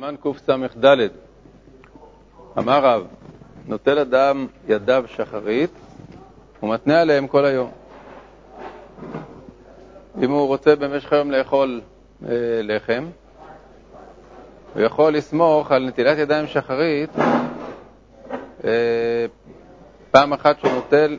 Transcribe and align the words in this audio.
סימן 0.00 0.14
קס"ד 0.22 0.86
אמר 2.58 2.84
רב, 2.84 3.06
נוטל 3.66 3.98
אדם 3.98 4.46
ידיו 4.68 5.04
שחרית 5.06 5.70
ומתנה 6.62 7.00
עליהם 7.00 7.26
כל 7.26 7.44
היום. 7.44 7.70
אם 10.22 10.30
הוא 10.30 10.46
רוצה 10.46 10.76
במשך 10.76 11.12
היום 11.12 11.30
לאכול 11.30 11.80
אה, 12.24 12.30
לחם, 12.62 13.06
הוא 14.74 14.82
יכול 14.82 15.14
לסמוך 15.14 15.72
על 15.72 15.86
נטילת 15.86 16.18
ידיים 16.18 16.46
שחרית 16.46 17.10
אה, 18.64 19.26
פעם 20.10 20.32
אחת 20.32 20.58
שהוא 20.58 20.72
נוטל 20.72 21.18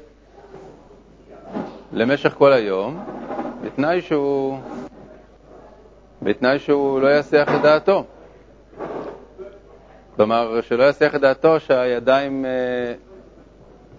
למשך 1.91 2.33
כל 2.37 2.53
היום, 2.53 3.05
בתנאי 3.61 4.01
שהוא, 4.01 4.57
בתנאי 6.21 6.59
שהוא 6.59 7.01
לא 7.01 7.17
יסיח 7.19 7.49
את 7.55 7.61
דעתו. 7.61 8.05
כלומר, 10.21 10.61
שלא 10.61 10.83
יסיח 10.89 11.15
את 11.15 11.21
דעתו 11.21 11.59
שהידיים 11.59 12.45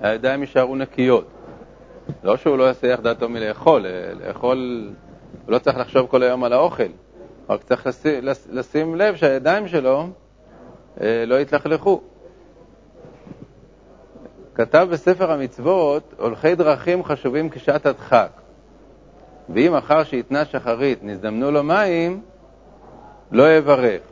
אה, 0.03 0.17
יישארו 0.41 0.77
נקיות. 0.77 1.27
לא 2.23 2.37
שהוא 2.37 2.59
לא 2.59 2.71
יסיח 2.71 3.01
דעתו 3.01 3.29
מלאכול, 3.29 3.87
אה, 3.87 4.13
לאכול, 4.15 4.91
הוא 5.47 5.53
לא 5.53 5.59
צריך 5.59 5.79
לחשוב 5.79 6.07
כל 6.07 6.23
היום 6.23 6.45
על 6.45 6.53
האוכל, 6.53 6.89
רק 7.49 7.63
צריך 7.63 7.87
לשים, 7.87 8.25
לשים 8.51 8.95
לב 8.95 9.17
שהידיים 9.17 9.69
שלו 9.69 10.07
אה, 11.01 11.25
לא 11.27 11.41
יתלכלכו. 11.41 12.01
כתב 14.55 14.89
בספר 14.91 15.33
המצוות, 15.33 16.15
הולכי 16.19 16.55
דרכים 16.55 17.05
חשובים 17.05 17.51
כשעת 17.51 17.87
הדחק, 17.87 18.31
ואם 19.49 19.75
אחר 19.75 20.05
שהתנה 20.05 20.45
שחרית 20.45 20.99
נזדמנו 21.03 21.51
לו 21.51 21.63
מים, 21.63 22.23
לא 23.33 23.57
יברך. 23.57 24.12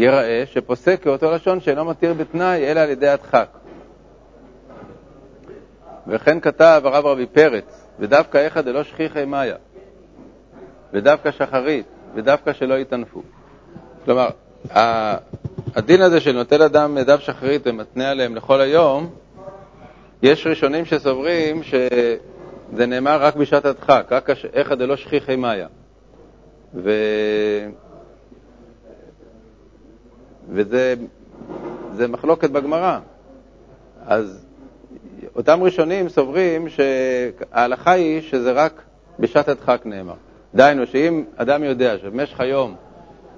ייראה 0.00 0.42
שפוסק 0.46 1.02
כאותו 1.02 1.30
לשון 1.30 1.60
שאינו 1.60 1.84
מתיר 1.84 2.14
בתנאי 2.14 2.70
אלא 2.70 2.80
על 2.80 2.90
ידי 2.90 3.08
הדחק. 3.08 3.48
וכן 6.06 6.40
כתב 6.40 6.82
הרב 6.84 7.06
רבי 7.06 7.26
פרץ, 7.26 7.86
ודווקא 7.98 8.38
איכא 8.38 8.60
דלא 8.60 8.82
שכיחי 8.82 9.24
מאיה, 9.24 9.56
ודווקא 10.92 11.30
שחרית, 11.30 11.86
ודווקא 12.14 12.52
שלא 12.52 12.74
יטנפו. 12.74 13.22
כלומר, 14.04 14.28
הדין 15.74 16.02
הזה 16.02 16.20
של 16.20 16.32
נוטל 16.32 16.62
אדם 16.62 16.98
דף 16.98 17.20
שחרית 17.20 17.62
ומתנה 17.64 18.10
עליהם 18.10 18.36
לכל 18.36 18.60
היום, 18.60 19.10
יש 20.22 20.46
ראשונים 20.46 20.84
שסוברים 20.84 21.62
שזה 21.62 22.86
נאמר 22.86 23.22
רק 23.22 23.36
בשעת 23.36 23.64
הדחק, 23.64 24.06
רק 24.10 24.30
איכא 24.52 24.74
דלא 24.74 24.96
שכיחי 24.96 25.36
מאיה. 25.36 25.66
ו... 26.74 26.90
וזה 30.52 30.94
מחלוקת 32.08 32.50
בגמרא. 32.50 32.98
אז 34.06 34.46
אותם 35.36 35.62
ראשונים 35.62 36.08
סוברים 36.08 36.66
שההלכה 36.68 37.90
היא 37.90 38.20
שזה 38.20 38.52
רק 38.52 38.82
בשעת 39.18 39.48
הדחק 39.48 39.82
נאמר. 39.84 40.14
דהיינו, 40.54 40.86
שאם 40.86 41.24
אדם 41.36 41.64
יודע 41.64 41.98
שבמשך 41.98 42.40
היום 42.40 42.74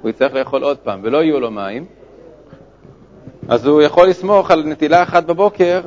הוא 0.02 0.10
יצטרך 0.10 0.34
לאכול 0.34 0.62
עוד 0.62 0.78
פעם 0.78 1.00
ולא 1.02 1.22
יהיו 1.22 1.40
לו 1.40 1.50
מים, 1.50 1.84
אז 3.48 3.66
הוא 3.66 3.82
יכול 3.82 4.08
לסמוך 4.08 4.50
על 4.50 4.62
נטילה 4.66 5.02
אחת 5.02 5.24
בבוקר, 5.24 5.80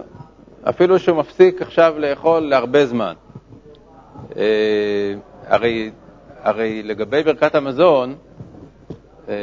אפילו 0.70 1.00
שהוא 1.00 1.18
מפסיק 1.18 1.62
עכשיו 1.62 1.96
לאכול 1.98 2.40
להרבה 2.40 2.86
זמן. 2.86 3.14
אה, 4.38 5.14
הרי, 5.48 5.92
הרי 6.44 6.84
לגבי 6.84 7.23
ברכת 7.23 7.56
המזון, 7.56 8.16
אה, 9.30 9.34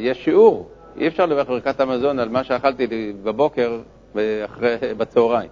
יש 0.00 0.24
שיעור 0.24 0.70
אי 0.96 1.08
אפשר 1.08 1.26
לברך 1.26 1.48
ברכת 1.48 1.80
המזון 1.80 2.18
על 2.18 2.28
מה 2.28 2.44
שאכלתי 2.44 3.12
בבוקר 3.22 3.80
ואחרי, 4.14 4.76
בצהריים. 4.98 5.50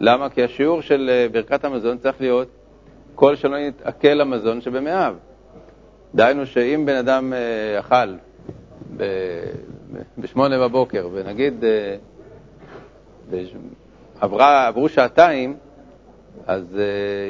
למה? 0.00 0.28
כי 0.28 0.42
השיעור 0.42 0.80
של 0.82 1.10
אה, 1.12 1.26
ברכת 1.32 1.64
המזון 1.64 1.98
צריך 1.98 2.20
להיות 2.20 2.48
כל 3.14 3.36
שלא 3.36 3.56
יתעכל 3.56 4.20
המזון 4.20 4.60
שבמאיו. 4.60 5.14
דהיינו 6.14 6.46
שאם 6.46 6.86
בן 6.86 6.96
אדם 6.96 7.32
אה, 7.32 7.80
אכל 7.80 8.14
בשמונה 10.18 10.58
בבוקר, 10.58 11.08
ונגיד 11.12 11.64
אה, 11.64 11.96
עברה, 14.20 14.66
עברו 14.66 14.88
שעתיים, 14.88 15.56
אז 16.46 16.78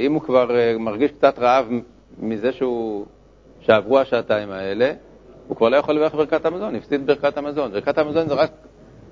אם 0.00 0.12
הוא 0.12 0.22
כבר 0.22 0.50
מרגיש 0.78 1.10
קצת 1.10 1.38
רעב 1.38 1.66
מזה 2.19 2.53
שהוא, 2.53 3.06
שעברו 3.60 3.98
השעתיים 3.98 4.50
האלה, 4.50 4.92
הוא 5.52 5.56
כבר 5.56 5.68
לא 5.68 5.76
יכול 5.76 5.94
לברך 5.94 6.14
ברכת 6.14 6.46
המזון, 6.46 6.74
הפסיד 6.74 7.06
ברכת 7.06 7.38
המזון. 7.38 7.72
ברכת 7.72 7.98
המזון 7.98 8.28
זה 8.28 8.34
רק 8.34 8.50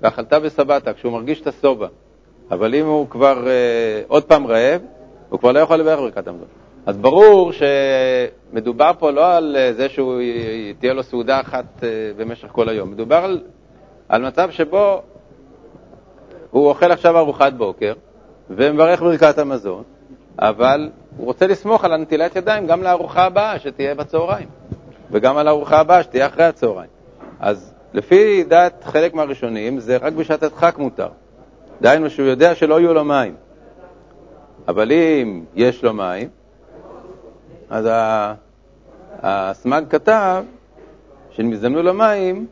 ואכלת 0.01 0.33
וסבתה, 0.41 0.93
כשהוא 0.93 1.13
מרגיש 1.13 1.41
את 1.41 1.47
השובע. 1.47 1.87
אבל 2.51 2.75
אם 2.75 2.85
הוא 2.85 3.09
כבר 3.09 3.47
אה, 3.47 4.01
עוד 4.07 4.23
פעם 4.23 4.47
רעב, 4.47 4.81
הוא 5.29 5.39
כבר 5.39 5.51
לא 5.51 5.59
יכול 5.59 5.77
לברך 5.77 5.99
ברכת 5.99 6.27
המזון. 6.27 6.47
אז 6.85 6.97
ברור 6.97 7.51
שמדובר 7.51 8.91
פה 8.99 9.11
לא 9.11 9.35
על 9.35 9.55
אה, 9.59 9.73
זה 9.73 9.89
שהוא 9.89 10.21
תהיה 10.79 10.93
לו 10.93 11.03
סעודה 11.03 11.39
אחת 11.39 11.83
אה, 11.83 11.89
במשך 12.17 12.47
כל 12.51 12.69
היום, 12.69 12.91
מדובר 12.91 13.15
על, 13.15 13.41
על 14.09 14.25
מצב 14.25 14.51
שבו 14.51 15.01
הוא 16.51 16.67
אוכל 16.67 16.91
עכשיו 16.91 17.17
ארוחת 17.17 17.53
בוקר 17.53 17.93
ומברך 18.49 19.01
ברכת 19.01 19.37
המזון, 19.37 19.83
אבל 20.39 20.89
הוא 21.17 21.25
רוצה 21.25 21.47
לסמוך 21.47 21.85
על 21.85 21.93
הנטילת 21.93 22.35
ידיים 22.35 22.67
גם 22.67 22.83
לארוחה 22.83 23.25
הבאה 23.25 23.59
שתהיה 23.59 23.95
בצהריים. 23.95 24.60
וגם 25.11 25.37
על 25.37 25.47
הארוחה 25.47 25.79
הבאה 25.79 26.03
שתהיה 26.03 26.25
אחרי 26.25 26.43
הצהריים. 26.45 26.89
אז 27.39 27.73
לפי 27.93 28.43
דעת 28.43 28.83
חלק 28.83 29.13
מהראשונים, 29.13 29.79
זה 29.79 29.97
רק 29.97 30.13
בשעת 30.13 30.43
הדחק 30.43 30.77
מותר. 30.77 31.09
דהיינו 31.81 32.09
שהוא 32.09 32.27
יודע 32.27 32.55
שלא 32.55 32.79
יהיו 32.79 32.93
לו 32.93 33.05
מים. 33.05 33.35
אבל 34.67 34.91
אם 34.91 35.43
יש 35.55 35.83
לו 35.83 35.93
מים, 35.93 36.29
אז 37.69 37.89
הסמ"ג 39.21 39.83
כתב 39.89 40.43
שאם 41.31 41.53
יזדמנו 41.53 41.81
לו 41.81 41.93
מים, 41.93 42.47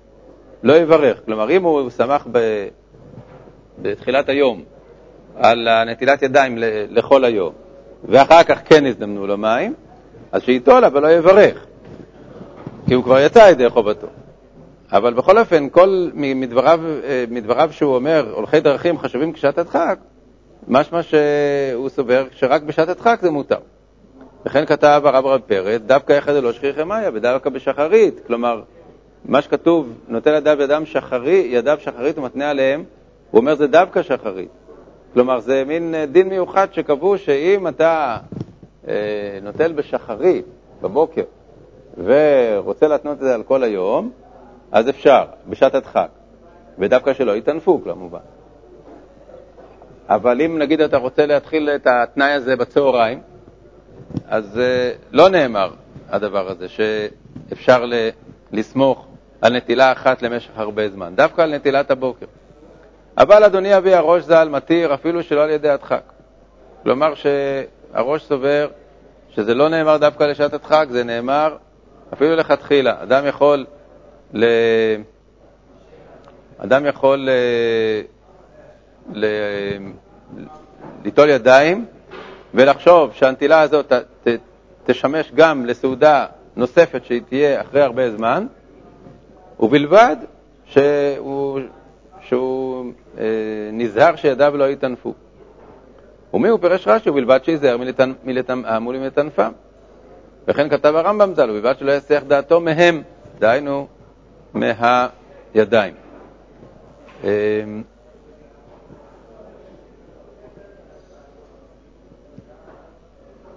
לא 0.64 0.74
יברך. 0.74 1.26
כלומר, 1.26 1.50
אם 1.50 1.64
הוא 1.64 1.90
שמח 1.90 2.28
ב... 2.31 2.68
בתחילת 3.81 4.30
היום 4.30 4.64
על 5.36 5.68
נטילת 5.86 6.22
ידיים 6.22 6.56
לכל 6.90 7.24
היום, 7.26 7.53
ואחר 8.03 8.44
כך 8.44 8.59
כן 8.66 8.86
יזדמנו 8.86 9.28
לו 9.28 9.38
מים, 9.38 9.74
אז 10.31 10.41
שייטול 10.44 10.86
אבל 10.86 11.02
לא 11.02 11.12
יברך. 11.12 11.66
כי 12.89 12.94
הוא 12.94 13.03
כבר 13.03 13.19
יצא 13.19 13.50
ידי 13.51 13.69
חובתו. 13.69 14.07
אבל 14.91 15.13
בכל 15.13 15.38
אופן, 15.38 15.69
כל 15.69 16.09
מדבריו, 16.13 16.79
אה, 17.03 17.25
מדבריו 17.29 17.69
שהוא 17.72 17.95
אומר, 17.95 18.31
הולכי 18.33 18.59
דרכים 18.59 18.97
חשובים 18.97 19.33
כשעת 19.33 19.57
הדחק, 19.57 20.00
משמע 20.67 21.03
שהוא 21.03 21.89
סובר 21.89 22.25
שרק 22.31 22.61
בשעת 22.61 22.89
הדחק 22.89 23.19
זה 23.22 23.31
מותר. 23.31 23.57
וכן 24.45 24.66
כתב 24.66 25.01
הרב 25.05 25.25
רב 25.25 25.41
פרץ, 25.47 25.81
דווקא 25.85 26.13
יחד 26.13 26.35
אלו 26.35 26.53
שכיחי 26.53 26.83
מאיה 26.83 27.09
ודווקא 27.13 27.49
בשחרית. 27.49 28.19
כלומר, 28.28 28.61
מה 29.25 29.41
שכתוב, 29.41 29.94
נוטל 30.07 30.33
ידיו 30.33 30.61
ידם 30.61 30.85
שחרי, 30.85 31.47
ידיו 31.49 31.78
שחרית 31.81 32.17
ומתנה 32.17 32.49
עליהם, 32.49 32.83
הוא 33.31 33.39
אומר 33.39 33.55
זה 33.55 33.67
דווקא 33.67 34.01
שחרית. 34.01 34.49
כלומר, 35.13 35.39
זה 35.39 35.63
מין 35.67 35.95
אה, 35.95 36.05
דין 36.05 36.29
מיוחד 36.29 36.73
שקבעו 36.73 37.17
שאם 37.17 37.67
אתה 37.67 38.17
אה, 38.88 38.94
נוטל 39.41 39.72
בשחרית, 39.72 40.45
בבוקר, 40.81 41.23
ורוצה 42.03 42.87
להתנות 42.87 43.13
את 43.13 43.19
זה 43.19 43.35
על 43.35 43.43
כל 43.43 43.63
היום, 43.63 44.11
אז 44.71 44.89
אפשר, 44.89 45.25
בשעת 45.49 45.75
הדחק, 45.75 46.09
ודווקא 46.79 47.13
שלא 47.13 47.35
יטנפו 47.35 47.81
כמובן. 47.83 48.19
אבל 50.09 50.41
אם 50.41 50.57
נגיד 50.57 50.81
אתה 50.81 50.97
רוצה 50.97 51.25
להתחיל 51.25 51.69
את 51.69 51.87
התנאי 51.87 52.31
הזה 52.31 52.55
בצהריים, 52.55 53.21
אז 54.27 54.55
uh, 54.55 54.97
לא 55.11 55.29
נאמר 55.29 55.71
הדבר 56.09 56.49
הזה, 56.49 56.67
שאפשר 56.69 57.85
לסמוך 58.51 59.07
על 59.41 59.57
נטילה 59.57 59.91
אחת 59.91 60.21
למשך 60.21 60.51
הרבה 60.55 60.90
זמן, 60.90 61.16
דווקא 61.16 61.41
על 61.41 61.55
נטילת 61.55 61.91
הבוקר. 61.91 62.25
אבל 63.17 63.43
אדוני 63.43 63.78
אבי 63.78 63.93
הראש 63.93 64.23
ז"ל 64.23 64.49
מתיר 64.49 64.93
אפילו 64.93 65.23
שלא 65.23 65.43
על 65.43 65.49
ידי 65.49 65.69
הדחק. 65.69 66.03
כלומר 66.84 67.13
שהראש 67.16 68.23
סובר 68.23 68.67
שזה 69.29 69.53
לא 69.53 69.69
נאמר 69.69 69.97
דווקא 69.97 70.23
לשעת 70.23 70.53
הדחק, 70.53 70.85
זה 70.90 71.03
נאמר 71.03 71.57
אפילו 72.14 72.35
לכתחילה, 72.35 73.03
אדם 73.03 73.26
יכול, 73.28 73.66
ל... 74.34 74.46
אדם 76.58 76.85
יכול 76.85 77.20
ל... 77.20 77.29
ל... 79.14 79.26
ליטול 81.06 81.29
ידיים 81.29 81.85
ולחשוב 82.53 83.14
שהנטילה 83.14 83.61
הזאת 83.61 83.94
ת... 83.94 84.28
תשמש 84.85 85.32
גם 85.35 85.66
לסעודה 85.66 86.26
נוספת 86.56 87.06
שהיא 87.06 87.22
תהיה 87.29 87.61
אחרי 87.61 87.82
הרבה 87.82 88.12
זמן, 88.12 88.47
ובלבד 89.59 90.16
שהוא, 90.66 91.59
שהוא 92.22 92.85
אה, 93.17 93.23
נזהר 93.73 94.16
שידיו 94.16 94.58
לא 94.58 94.70
יטנפו. 94.70 95.14
ומי 96.34 96.50
הוא 96.50 96.59
פירש 96.59 96.88
רש"י? 96.88 97.09
ובלבד 97.09 97.44
שיזהר 97.44 97.78
מלטמאם 98.23 98.88
ולמטנפם. 98.88 99.52
וכן 100.47 100.70
כתב 100.70 100.96
הרמב"ם 100.96 101.34
ז"ל, 101.34 101.50
ובלבד 101.50 101.78
שלא 101.80 101.91
יסיח 101.91 102.24
דעתו 102.24 102.59
מהם, 102.59 103.03
דהיינו, 103.40 103.88
מהידיים. 104.53 105.94
אמ, 107.24 107.84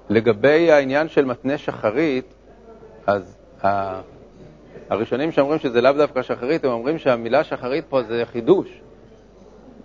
לגבי 0.09 0.73
העניין 0.73 1.09
של 1.09 1.25
מתנה 1.25 1.59
שחרית, 1.59 2.35
אז 3.07 3.37
הראשונים 4.91 5.33
שאומרים 5.33 5.59
שזה 5.59 5.81
לאו 5.81 5.93
דווקא 5.93 6.23
שחרית, 6.23 6.65
הם 6.65 6.71
אומרים 6.71 6.99
שהמילה 6.99 7.45
שחרית 7.45 7.85
פה 7.89 8.03
זה 8.03 8.23
חידוש. 8.33 8.81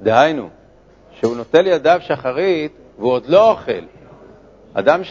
דהיינו, 0.01 0.49
שהוא 1.11 1.35
נוטל 1.35 1.67
ידיו 1.67 1.99
שחרית 2.01 2.71
והוא 2.97 3.11
עוד 3.11 3.25
לא 3.25 3.51
אוכל. 3.51 3.85
אדם 4.73 5.03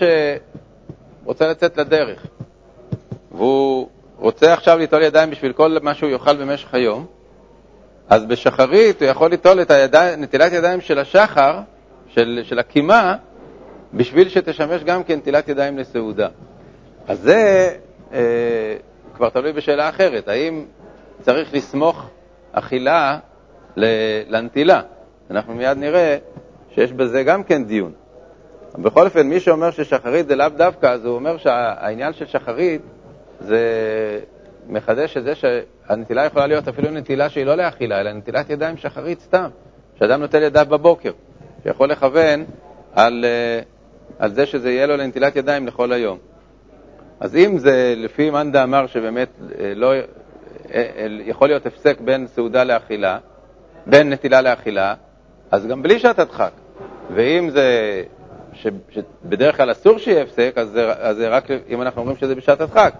שרוצה 1.27 1.49
לצאת 1.49 1.77
לדרך, 1.79 2.27
והוא 3.33 3.89
רוצה 4.19 4.53
עכשיו 4.53 4.79
ליטול 4.79 5.03
ידיים 5.03 5.31
בשביל 5.31 5.53
כל 5.53 5.77
מה 5.83 5.95
שהוא 5.95 6.11
יאכל 6.11 6.37
במשך 6.37 6.75
היום, 6.75 7.07
אז 8.09 8.25
בשחרית 8.27 9.03
הוא 9.03 9.09
יכול 9.09 9.31
ליטול 9.31 9.63
את 9.63 9.71
הידיים, 9.71 10.23
נטילת 10.23 10.53
ידיים 10.53 10.81
של 10.81 10.99
השחר, 10.99 11.59
של, 12.09 12.41
של 12.45 12.59
הקימה, 12.59 13.17
בשביל 13.95 14.29
שתשמש 14.29 14.85
גם 14.85 15.05
כנטילת 15.05 15.49
ידיים 15.49 15.79
לסעודה. 15.79 16.29
אז 17.09 17.21
זה 17.21 17.71
אה, 18.13 18.19
כבר 19.15 19.29
תלוי 19.29 19.53
בשאלה 19.53 19.89
אחרת, 19.89 20.29
האם 20.29 20.65
צריך 21.21 21.55
לסמוך 21.55 22.07
אכילה 22.53 23.19
לנטילה? 24.29 24.81
אנחנו 25.31 25.55
מיד 25.55 25.79
נראה 25.79 26.17
שיש 26.75 26.93
בזה 26.93 27.23
גם 27.23 27.45
כן 27.45 27.65
דיון. 27.65 27.93
בכל 28.75 29.05
אופן, 29.05 29.27
מי 29.27 29.41
שאומר 29.41 29.71
ששחרית 29.71 30.27
זה 30.29 30.37
לאו 30.37 30.49
דווקא, 30.49 30.87
אז 30.87 31.05
הוא 31.05 31.15
אומר 31.15 31.37
שהעניין 31.37 32.13
של 32.13 32.27
שחרית 32.27 32.81
זה 33.41 33.61
מחדש 34.69 35.17
את 35.17 35.25
זה 35.25 35.33
שהנטילה 35.35 36.25
יכולה 36.25 36.47
להיות 36.47 36.69
אפילו 36.69 36.91
נטילה 36.91 37.29
שהיא 37.29 37.45
לא 37.45 37.55
לאכילה, 37.55 38.01
אלא 38.01 38.13
נטילת 38.13 38.51
ידיים 38.51 38.77
שחרית 38.77 39.21
סתם, 39.21 39.49
שאדם 39.99 40.21
נוטל 40.21 40.43
ידיו 40.43 40.67
בבוקר, 40.69 41.13
שיכול 41.63 41.91
לכוון 41.91 42.45
על, 42.95 43.25
אה, 43.25 43.61
על 44.19 44.35
זה 44.35 44.47
שזה 44.47 44.71
יהיה 44.71 44.87
לו 44.87 44.97
לנטילת 44.97 45.37
ידיים 45.37 45.67
לכל 45.67 45.93
היום. 45.93 46.19
אז 47.21 47.37
אם 47.37 47.59
זה 47.59 47.95
לפי 47.97 48.31
מאן 48.31 48.53
דאמר 48.53 48.87
שבאמת 48.87 49.29
אה, 49.59 49.73
לא, 49.75 49.93
אה, 50.75 51.07
יכול 51.25 51.49
להיות 51.49 51.67
הפסק 51.67 52.01
בין 52.01 52.27
סעודה 52.27 52.65
לאכילה, 52.65 53.19
בין 53.87 54.13
נטילה 54.13 54.41
לאכילה, 54.41 54.95
אז 55.51 55.67
גם 55.67 55.83
בלי 55.83 55.99
שעת 55.99 56.19
הדחק. 56.19 56.51
ואם 57.15 57.51
זה, 57.51 58.03
שבדרך 58.91 59.57
כלל 59.57 59.73
אסור 59.73 59.99
שיהיה 59.99 60.23
הפסק, 60.23 60.53
אז 60.57 60.69
זה, 60.69 60.93
אז 60.93 61.17
זה 61.17 61.29
רק 61.29 61.49
אם 61.69 61.83
אנחנו 61.83 62.01
אומרים 62.01 62.17
שזה 62.17 62.35
בשעת 62.35 62.61
הדחק. 62.61 62.95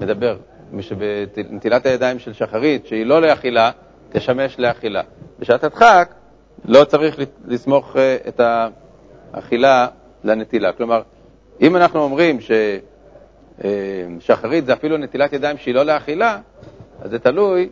מדבר, 0.00 0.36
בנטילת 0.70 1.86
הידיים 1.86 2.18
של 2.18 2.32
שחרית, 2.32 2.86
שהיא 2.86 3.06
לא 3.06 3.20
לאכילה, 3.20 3.70
תשמש 4.12 4.58
לאכילה. 4.58 5.02
בשעת 5.38 5.64
הדחק 5.64 6.14
לא 6.64 6.84
צריך 6.84 7.18
לסמוך 7.46 7.96
אה, 7.96 8.16
את 8.28 8.40
האכילה 9.34 9.86
לנטילה. 10.24 10.72
כלומר, 10.72 11.02
אם 11.60 11.76
אנחנו 11.76 12.02
אומרים 12.02 12.38
ששחרית 14.20 14.62
אה, 14.62 14.66
זה 14.66 14.72
אפילו 14.72 14.96
נטילת 14.96 15.32
ידיים 15.32 15.56
שהיא 15.56 15.74
לא 15.74 15.82
לאכילה, 15.82 16.38
אז 17.02 17.10
זה 17.10 17.18
תלוי 17.18 17.68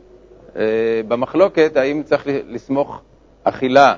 אה, 0.56 0.62
במחלוקת 1.09 1.77
האם 1.77 2.03
צריך 2.03 2.27
לסמוך 2.49 3.03
אכילה 3.44 3.94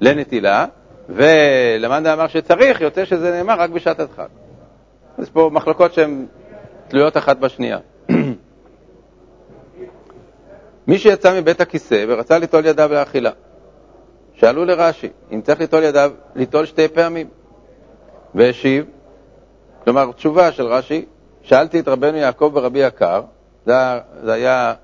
לנטילה, 0.00 0.66
ולמאן 1.08 2.04
דאמר 2.04 2.26
שצריך, 2.26 2.80
יוצא 2.80 3.04
שזה 3.04 3.30
נאמר 3.30 3.60
רק 3.60 3.70
בשעת 3.70 4.00
הדחק. 4.00 4.28
אז 5.18 5.28
פה 5.28 5.50
מחלוקות 5.52 5.94
שהן 5.94 6.26
תלויות 6.88 7.16
אחת 7.16 7.36
בשנייה. 7.36 7.78
מי 10.88 10.98
שיצא 10.98 11.40
מבית 11.40 11.60
הכיסא 11.60 12.04
ורצה 12.08 12.38
ליטול 12.38 12.66
ידיו 12.66 12.90
לאכילה, 12.92 13.30
שאלו 14.34 14.64
לרש"י 14.64 15.08
אם 15.32 15.40
צריך 15.40 15.60
ליטול 15.60 15.82
ידיו, 15.82 16.12
ליטול 16.34 16.66
שתי 16.66 16.88
פעמים, 16.88 17.28
והשיב, 18.34 18.86
כלומר, 19.84 20.12
תשובה 20.12 20.52
של 20.52 20.66
רש"י, 20.66 21.04
שאלתי 21.42 21.80
את 21.80 21.88
רבנו 21.88 22.16
יעקב 22.16 22.50
ורבי 22.54 22.78
יקר, 22.78 23.22
זה, 23.66 23.74
זה 24.22 24.32
היה 24.32 24.74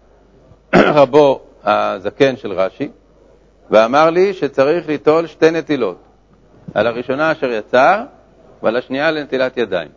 רבו 0.75 1.41
הזקן 1.65 2.37
של 2.37 2.53
רש"י, 2.53 2.91
ואמר 3.71 4.11
לי 4.11 4.35
שצריך 4.35 4.89
ליטול 4.89 5.27
שתי 5.27 5.51
נטילות, 5.51 5.99
על 6.75 6.87
הראשונה 6.87 7.33
אשר 7.33 7.51
יצר 7.51 8.05
ועל 8.63 8.77
השנייה 8.77 9.11
לנטילת 9.11 9.57
ידיים. 9.57 9.89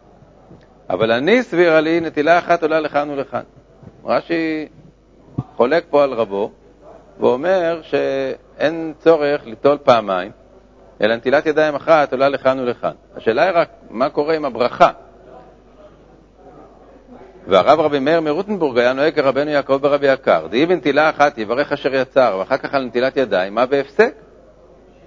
אבל 0.89 1.11
אני 1.11 1.43
סבירה 1.43 1.81
לי 1.81 1.99
נטילה 1.99 2.39
אחת 2.39 2.63
עולה 2.63 2.79
לכאן 2.79 3.09
ולכאן. 3.09 3.43
רש"י 4.05 4.67
חולק 5.55 5.85
פה 5.89 6.03
על 6.03 6.13
רבו 6.13 6.51
ואומר 7.19 7.81
שאין 7.83 8.93
צורך 8.99 9.45
ליטול 9.45 9.77
פעמיים, 9.83 10.31
אלא 11.01 11.15
נטילת 11.15 11.45
ידיים 11.45 11.75
אחת 11.75 12.11
עולה 12.11 12.29
לכאן 12.29 12.59
ולכאן. 12.59 12.93
השאלה 13.15 13.43
היא 13.43 13.51
רק 13.55 13.69
מה 13.89 14.09
קורה 14.09 14.35
עם 14.35 14.45
הברכה. 14.45 14.89
והרב 17.47 17.79
רבי 17.79 17.99
מאיר 17.99 18.21
מרוטנבורג 18.21 18.77
היה 18.77 18.93
נוהג 18.93 19.15
כרבנו 19.15 19.49
יעקב 19.49 19.75
ברבי 19.75 20.07
יקר, 20.07 20.47
דהי 20.49 20.65
בנטילה 20.65 21.09
אחת 21.09 21.37
יברך 21.37 21.71
אשר 21.71 21.95
יצר, 21.95 22.35
ואחר 22.39 22.57
כך 22.57 22.73
על 22.73 22.83
נטילת 22.83 23.17
ידיים, 23.17 23.55
מה 23.55 23.65
בהפסק? 23.65 24.13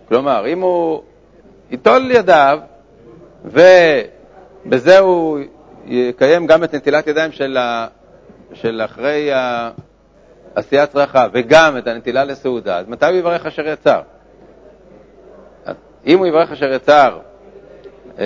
כלומר, 0.09 0.47
אם 0.47 0.61
הוא 0.61 1.03
ייטול 1.71 2.11
ידיו, 2.11 2.59
ובזה 3.45 4.99
הוא 4.99 5.39
יקיים 5.85 6.47
גם 6.47 6.65
את 6.65 6.75
נטילת 6.75 7.07
ידיים 7.07 7.33
של, 7.33 7.57
ה... 7.57 7.87
של 8.53 8.83
אחרי 8.85 9.33
ה... 9.33 9.71
עשיית 10.57 10.91
צרכה 10.91 11.27
וגם 11.33 11.79
את 11.79 11.87
הנטילה 11.87 12.25
לסעודה, 12.25 12.79
אז 12.79 12.89
מתי 12.89 13.07
הוא 13.07 13.15
יברך 13.15 13.47
אשר 13.47 13.69
יצר? 13.69 14.01
אם 16.07 16.19
הוא 16.19 16.27
יברך 16.27 16.53
אשר 16.53 16.73
יצר 16.73 17.19
אה, 18.19 18.25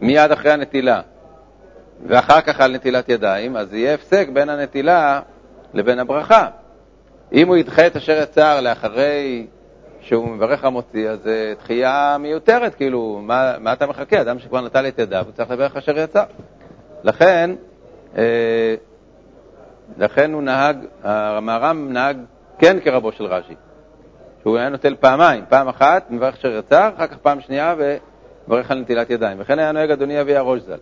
מיד 0.00 0.32
אחרי 0.32 0.52
הנטילה, 0.52 1.00
ואחר 2.06 2.40
כך 2.40 2.60
על 2.60 2.74
נטילת 2.74 3.08
ידיים, 3.08 3.56
אז 3.56 3.74
יהיה 3.74 3.94
הפסק 3.94 4.28
בין 4.32 4.48
הנטילה 4.48 5.20
לבין 5.74 5.98
הברכה. 5.98 6.48
אם 7.32 7.48
הוא 7.48 7.56
ידחה 7.56 7.86
את 7.86 7.96
אשר 7.96 8.22
יצר 8.22 8.60
לאחרי 8.60 9.46
שהוא 10.08 10.28
מברך 10.28 10.64
המוציא, 10.64 11.10
אז 11.10 11.22
זה 11.22 11.54
דחייה 11.58 12.16
מיותרת, 12.20 12.74
כאילו, 12.74 13.20
מה, 13.22 13.54
מה 13.58 13.72
אתה 13.72 13.86
מחכה? 13.86 14.20
אדם 14.20 14.38
שכבר 14.38 14.60
נטל 14.60 14.88
את 14.88 14.98
ידיו, 14.98 15.24
הוא 15.24 15.32
צריך 15.32 15.50
לברך 15.50 15.76
אשר 15.76 15.98
יצא. 15.98 16.24
לכן, 17.02 17.50
אה, 18.16 18.74
לכן 19.98 20.32
הוא 20.32 20.42
נהג, 20.42 20.76
המהר"ם 21.02 21.92
נהג 21.92 22.16
כן 22.58 22.76
כרבו 22.84 23.12
של 23.12 23.24
רש"י, 23.24 23.54
שהוא 24.42 24.58
היה 24.58 24.68
נוטל 24.68 24.94
פעמיים, 25.00 25.44
פעם 25.48 25.68
אחת 25.68 26.10
מברך 26.10 26.34
אשר 26.34 26.52
יצא, 26.58 26.90
אחר 26.96 27.06
כך 27.06 27.16
פעם 27.16 27.40
שנייה 27.40 27.74
ומברך 27.78 28.70
על 28.70 28.78
נטילת 28.78 29.10
ידיים. 29.10 29.36
וכן 29.40 29.58
היה 29.58 29.72
נוהג 29.72 29.90
אדוני 29.90 30.20
אבי 30.20 30.36
הראש 30.36 30.60
ז"ל. 30.60 30.78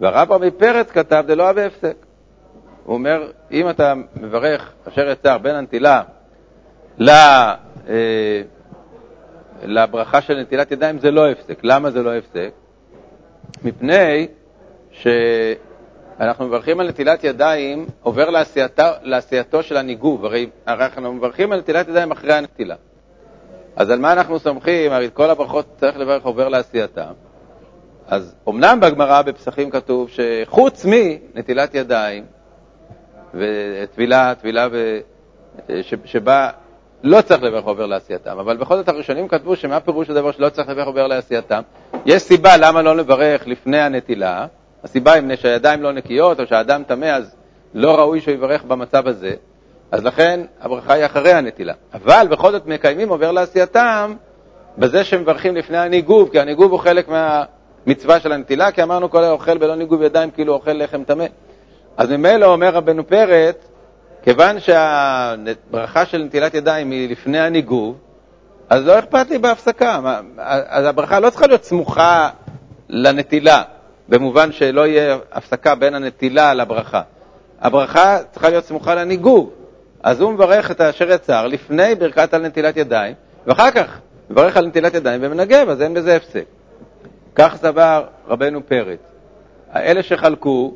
והרב 0.00 0.32
רבי 0.32 0.50
פרץ 0.50 0.90
כתב 0.90 1.24
דלא 1.26 1.50
אבי 1.50 1.62
הפסק. 1.62 1.96
הוא 2.84 2.94
אומר, 2.94 3.30
אם 3.50 3.70
אתה 3.70 3.94
מברך 4.16 4.72
אשר 4.88 5.08
יצר 5.08 5.38
בין 5.38 5.54
הנטילה 5.54 6.02
ל... 6.98 7.10
אה, 7.88 8.42
לברכה 9.62 10.20
של 10.20 10.40
נטילת 10.40 10.72
ידיים 10.72 10.98
זה 10.98 11.10
לא 11.10 11.30
הפסק. 11.30 11.58
למה 11.62 11.90
זה 11.90 12.02
לא 12.02 12.14
הפסק? 12.14 12.50
מפני 13.64 14.26
שאנחנו 14.90 16.46
מברכים 16.46 16.80
על 16.80 16.88
נטילת 16.88 17.24
ידיים 17.24 17.86
עובר 18.02 18.30
לעשייתו, 18.30 18.82
לעשייתו 19.02 19.62
של 19.62 19.76
הניגוב, 19.76 20.24
הרי, 20.24 20.50
אנחנו 20.68 21.12
מברכים 21.12 21.52
על 21.52 21.58
נטילת 21.58 21.88
ידיים 21.88 22.10
אחרי 22.10 22.34
הנטילה. 22.34 22.74
אז 23.76 23.90
על 23.90 23.98
מה 23.98 24.12
אנחנו 24.12 24.38
סומכים? 24.38 24.92
הרי 24.92 25.10
כל 25.12 25.30
הברכות 25.30 25.66
צריך 25.76 25.96
לברך 25.96 26.22
עובר 26.24 26.48
לעשייתם. 26.48 27.12
אז 28.06 28.34
אמנם 28.48 28.78
בגמרא 28.80 29.22
בפסחים 29.22 29.70
כתוב 29.70 30.08
שחוץ 30.10 30.84
מנטילת 30.84 31.74
ידיים 31.74 32.24
וטבילה, 33.34 34.34
טבילה 34.34 34.68
ב... 34.68 35.00
שבה 36.04 36.50
לא 37.02 37.20
צריך 37.20 37.42
לברך 37.42 37.64
עובר 37.64 37.86
לעשייתם, 37.86 38.38
אבל 38.38 38.56
בכל 38.56 38.76
זאת 38.76 38.88
הראשונים 38.88 39.28
כתבו 39.28 39.56
שמה 39.56 39.80
פירוש 39.80 40.10
הדבר 40.10 40.32
שלא 40.32 40.48
צריך 40.48 40.68
לברך 40.68 40.86
עובר 40.86 41.06
לעשייתם? 41.06 41.60
יש 42.06 42.22
סיבה 42.22 42.56
למה 42.56 42.82
לא 42.82 42.96
לברך 42.96 43.46
לפני 43.46 43.80
הנטילה, 43.80 44.46
הסיבה 44.84 45.12
היא 45.12 45.36
שהידיים 45.36 45.82
לא 45.82 45.92
נקיות 45.92 46.40
או 46.40 46.46
שהאדם 46.46 46.82
טמא, 46.82 47.06
אז 47.06 47.34
לא 47.74 47.98
ראוי 47.98 48.20
שהוא 48.20 48.34
יברך 48.34 48.64
במצב 48.64 49.08
הזה, 49.08 49.34
אז 49.90 50.04
לכן 50.04 50.40
הברכה 50.60 50.92
היא 50.92 51.06
אחרי 51.06 51.32
הנטילה. 51.32 51.72
אבל 51.94 52.26
בכל 52.30 52.52
זאת 52.52 52.66
מקיימים 52.66 53.08
עובר 53.08 53.32
לעשייתם 53.32 54.14
בזה 54.78 55.04
שמברכים 55.04 55.56
לפני 55.56 55.78
הניגוב, 55.78 56.28
כי 56.28 56.40
הניגוב 56.40 56.72
הוא 56.72 56.80
חלק 56.80 57.08
מהמצווה 57.08 58.20
של 58.20 58.32
הנטילה, 58.32 58.70
כי 58.70 58.82
אמרנו 58.82 59.10
כל 59.10 59.24
האוכל 59.24 59.58
בלא 59.58 59.74
ניגוב 59.74 60.02
ידיים 60.02 60.30
כאילו 60.30 60.54
אוכל 60.54 60.72
לחם 60.72 61.04
טמא. 61.04 61.26
אז 61.96 62.10
ממילא 62.10 62.46
אומר 62.46 62.74
רבנו 62.74 63.06
פרץ, 63.06 63.71
כיוון 64.22 64.56
שהברכה 64.60 66.06
של 66.06 66.18
נטילת 66.22 66.54
ידיים 66.54 66.90
היא 66.90 67.10
לפני 67.10 67.40
הניגוב, 67.40 67.96
אז 68.68 68.86
לא 68.86 68.98
אכפת 68.98 69.30
לי 69.30 69.38
בהפסקה. 69.38 70.00
אז 70.68 70.86
הברכה 70.86 71.20
לא 71.20 71.30
צריכה 71.30 71.46
להיות 71.46 71.64
סמוכה 71.64 72.30
לנטילה, 72.88 73.62
במובן 74.08 74.52
שלא 74.52 74.86
יהיה 74.86 75.16
הפסקה 75.32 75.74
בין 75.74 75.94
הנטילה 75.94 76.54
לברכה. 76.54 77.02
הברכה 77.60 78.18
צריכה 78.30 78.48
להיות 78.48 78.64
סמוכה 78.64 78.94
לניגוב. 78.94 79.50
אז 80.02 80.20
הוא 80.20 80.32
מברך 80.32 80.70
את 80.70 80.80
אשר 80.80 81.10
יצר 81.10 81.46
לפני 81.46 81.94
ברכת 81.94 82.34
על 82.34 82.46
נטילת 82.46 82.76
ידיים, 82.76 83.14
ואחר 83.46 83.70
כך 83.70 84.00
מברך 84.30 84.56
על 84.56 84.66
נטילת 84.66 84.94
ידיים 84.94 85.20
ומנגב, 85.24 85.68
אז 85.68 85.82
אין 85.82 85.94
בזה 85.94 86.16
הפסק. 86.16 86.44
כך 87.34 87.56
סבר 87.56 88.04
רבנו 88.28 88.66
פרץ. 88.66 88.98
אלה 89.76 90.02
שחלקו 90.02 90.74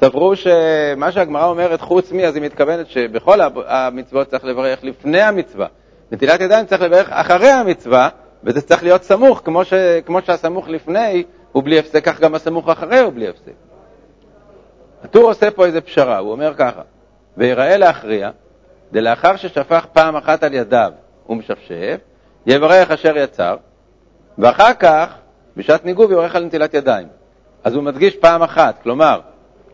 סברו 0.00 0.36
שמה 0.36 1.12
שהגמרא 1.12 1.46
אומרת 1.46 1.80
חוץ 1.80 2.12
מי, 2.12 2.26
אז 2.26 2.34
היא 2.34 2.42
מתכוונת 2.42 2.86
שבכל 2.86 3.40
המצוות 3.66 4.28
צריך 4.28 4.44
לברך 4.44 4.84
לפני 4.84 5.22
המצווה. 5.22 5.66
נטילת 6.12 6.40
ידיים 6.40 6.66
צריך 6.66 6.82
לברך 6.82 7.08
אחרי 7.10 7.50
המצווה, 7.50 8.08
וזה 8.44 8.60
צריך 8.60 8.82
להיות 8.82 9.02
סמוך, 9.02 9.40
כמו, 9.44 9.64
ש, 9.64 9.74
כמו 10.06 10.22
שהסמוך 10.22 10.68
לפני 10.68 11.24
הוא 11.52 11.64
בלי 11.64 11.78
הפסק, 11.78 12.04
כך 12.04 12.20
גם 12.20 12.34
הסמוך 12.34 12.68
אחרי 12.68 12.98
הוא 12.98 13.12
בלי 13.12 13.28
הפסק. 13.28 13.52
הטור 15.04 15.22
עושה 15.22 15.50
פה 15.50 15.66
איזה 15.66 15.80
פשרה, 15.80 16.18
הוא 16.18 16.32
אומר 16.32 16.54
ככה, 16.54 16.82
ויראה 17.36 17.76
להכריע, 17.76 18.30
דלאחר 18.92 19.36
ששפך 19.36 19.86
פעם 19.92 20.16
אחת 20.16 20.42
על 20.42 20.54
ידיו 20.54 20.92
ומשפשף, 21.28 21.96
יברך 22.46 22.90
אשר 22.90 23.16
יצר, 23.16 23.56
ואחר 24.38 24.74
כך, 24.74 25.14
בשעת 25.56 25.84
ניגוב 25.84 26.12
יברך 26.12 26.36
על 26.36 26.44
נטילת 26.44 26.74
ידיים. 26.74 27.08
אז 27.64 27.74
הוא 27.74 27.82
מדגיש 27.82 28.16
פעם 28.16 28.42
אחת, 28.42 28.82
כלומר, 28.82 29.20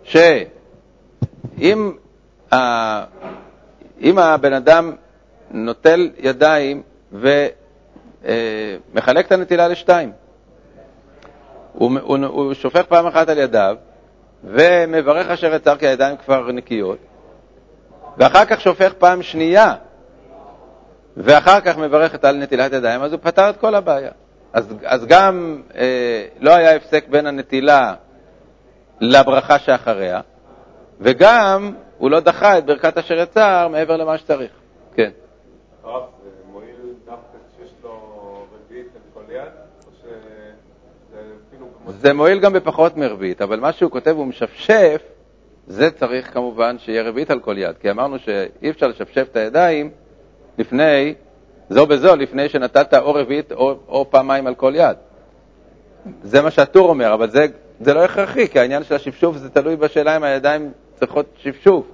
שאם 0.05 1.93
אם 4.01 4.19
הבן 4.19 4.53
אדם 4.53 4.93
נוטל 5.51 6.11
ידיים 6.19 6.83
ומחלק 7.13 7.47
אה, 9.07 9.21
את 9.21 9.33
הנטילה 9.33 9.69
לשתיים, 9.69 10.13
הוא, 11.73 11.91
הוא, 12.03 12.19
הוא 12.27 12.55
שופך 12.55 12.83
פעם 12.83 13.07
אחת 13.07 13.29
על 13.29 13.39
ידיו 13.39 13.77
ומברך 14.45 15.31
אשר 15.31 15.55
יצר 15.55 15.77
כי 15.77 15.87
הידיים 15.87 16.17
כבר 16.17 16.53
נקיות, 16.53 16.99
ואחר 18.19 18.45
כך 18.45 18.61
שופך 18.61 18.93
פעם 18.93 19.23
שנייה, 19.23 19.75
ואחר 21.17 21.61
כך 21.61 21.79
מברך 21.79 22.25
על 22.25 22.37
נטילת 22.37 22.73
ידיים, 22.73 23.03
אז 23.03 23.13
הוא 23.13 23.21
פתר 23.23 23.51
את 23.51 23.57
כל 23.57 23.75
הבעיה. 23.75 24.11
אז, 24.53 24.75
אז 24.85 25.07
גם 25.07 25.63
אה, 25.75 26.25
לא 26.41 26.55
היה 26.55 26.77
הפסק 26.77 27.09
בין 27.09 27.27
הנטילה 27.27 27.95
לברכה 29.03 29.59
שאחריה, 29.59 30.21
וגם 31.01 31.73
הוא 31.99 32.11
לא 32.11 32.21
דחה 32.21 32.59
את 32.59 32.67
ברכת 32.67 32.99
אשר 32.99 33.19
יצר 33.19 33.69
מעבר 33.69 33.97
למה 33.97 34.19
שצריך. 34.19 34.51
כן. 34.95 35.11
הרב, 35.85 36.03
זה 36.25 36.31
מועיל 36.53 36.77
דווקא 37.07 37.39
כשיש 37.57 37.73
לו 37.83 38.47
רביעית 38.55 38.87
על 38.95 39.01
כל 39.15 39.33
יד, 39.33 39.49
או 39.87 39.91
שזה 40.03 41.21
אפילו... 41.49 41.67
זה 41.89 42.13
מועיל 42.13 42.39
גם 42.39 42.53
בפחות 42.53 42.97
מרביעית, 42.97 43.43
אבל 43.43 43.61
מה 43.61 43.73
שהוא 43.73 43.91
כותב 43.91 44.11
הוא 44.11 44.27
משפשף, 44.27 45.03
זה 45.67 45.91
צריך 45.91 46.35
כמובן 46.35 46.79
שיהיה 46.79 47.03
רביעית 47.03 47.31
על 47.31 47.41
כל 47.41 47.59
יד, 47.59 47.79
כי 47.81 47.91
אמרנו 47.91 48.19
שאי 48.19 48.71
אפשר 48.71 48.87
לשפשף 48.87 49.27
את 49.31 49.37
הידיים 49.37 49.91
לפני, 50.59 51.15
זו 51.71 51.87
בזו, 51.87 52.17
לפני 52.17 52.49
שנתת 52.49 52.95
או 52.95 53.15
רביעית 53.15 53.53
או, 53.53 53.75
או 53.89 54.11
פעמיים 54.11 54.47
על 54.47 54.55
כל 54.55 54.73
יד. 54.77 54.97
זה 56.23 56.43
מה 56.43 56.51
שהטור 56.51 56.89
אומר, 56.89 57.15
אבל 57.15 57.31
זה 57.31 57.47
זה 57.83 57.95
לא 57.95 58.05
הכרחי, 58.05 58.49
כי 58.49 58.59
העניין 58.59 58.85
של 58.85 58.95
השפשוף 58.95 59.37
זה 59.37 59.51
תלוי 59.51 59.77
בשאלה 59.77 60.17
אם 60.17 60.23
הידיים 60.23 60.73
צריכות 60.95 61.27
שפשוף. 61.37 61.87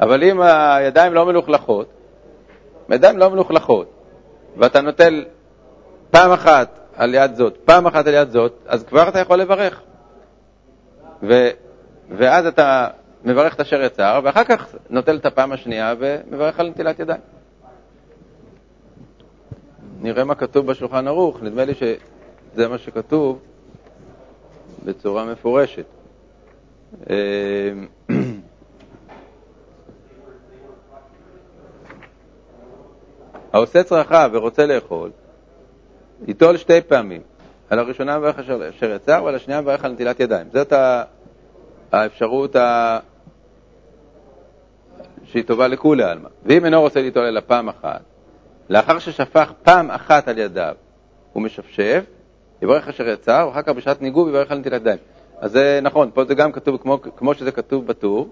אבל 0.00 0.22
אם 0.22 0.40
הידיים 0.40 1.14
לא 1.14 1.26
מלוכלכות, 1.26 1.86
הידיים 2.88 3.18
לא 3.18 3.30
מלוכלכות, 3.30 3.90
ואתה 4.56 4.80
נוטל 4.80 5.24
פעם 6.10 6.32
אחת 6.32 6.78
על 6.96 7.14
יד 7.14 7.34
זאת, 7.34 7.56
פעם 7.64 7.86
אחת 7.86 8.06
על 8.06 8.14
יד 8.14 8.30
זאת, 8.30 8.52
אז 8.66 8.84
כבר 8.84 9.08
אתה 9.08 9.18
יכול 9.18 9.38
לברך. 9.38 9.82
ו, 11.22 11.48
ואז 12.10 12.46
אתה 12.46 12.88
מברך 13.24 13.54
את 13.54 13.60
אשר 13.60 13.82
יצר, 13.82 14.20
ואחר 14.24 14.44
כך 14.44 14.74
נוטל 14.90 15.16
את 15.16 15.26
הפעם 15.26 15.52
השנייה 15.52 15.94
ומברך 15.98 16.60
על 16.60 16.68
נטילת 16.68 17.00
ידיים. 17.00 17.20
נראה 20.00 20.24
מה 20.24 20.34
כתוב 20.34 20.66
בשולחן 20.66 21.08
ערוך, 21.08 21.42
נדמה 21.42 21.64
לי 21.64 21.74
שזה 21.74 22.68
מה 22.68 22.78
שכתוב. 22.78 23.38
בצורה 24.84 25.24
מפורשת. 25.24 25.84
אה, 27.10 27.72
העושה 33.52 33.82
צרכה 33.82 34.26
ורוצה 34.32 34.66
לאכול, 34.66 35.10
ייטול 36.26 36.56
שתי 36.56 36.80
פעמים. 36.80 37.22
על 37.70 37.78
הראשונה 37.78 38.18
מברך 38.18 38.38
אשר 38.38 38.90
יצר, 38.94 39.22
ועל 39.24 39.34
השנייה 39.34 39.60
מברך 39.60 39.84
על 39.84 39.92
נטילת 39.92 40.20
ידיים. 40.20 40.46
זאת 40.52 40.72
האפשרות 41.92 42.56
ה... 42.56 42.98
שהיא 45.24 45.44
טובה 45.44 45.68
לכולי 45.68 46.02
עלמא. 46.02 46.28
ואם 46.44 46.64
אינו 46.64 46.80
רוצה 46.80 47.00
ליטול 47.00 47.24
אלא 47.24 47.40
פעם 47.46 47.68
אחת, 47.68 48.00
לאחר 48.70 48.98
ששפך 48.98 49.52
פעם 49.62 49.90
אחת 49.90 50.28
על 50.28 50.38
ידיו 50.38 50.74
הוא 51.32 51.42
משפשף, 51.42 52.04
יברך 52.62 52.88
אשר 52.88 53.08
יצר, 53.08 53.46
ואחר 53.48 53.62
כך 53.62 53.68
בשעת 53.68 54.02
ניגוב 54.02 54.28
יברך 54.28 54.50
על 54.50 54.58
נטילת 54.58 54.80
ידיים. 54.80 54.98
אז 55.38 55.52
זה 55.52 55.80
נכון, 55.82 56.10
פה 56.14 56.24
זה 56.24 56.34
גם 56.34 56.52
כתוב 56.52 56.76
כמו, 56.76 56.98
כמו 57.16 57.34
שזה 57.34 57.52
כתוב 57.52 57.86
בטור, 57.86 58.28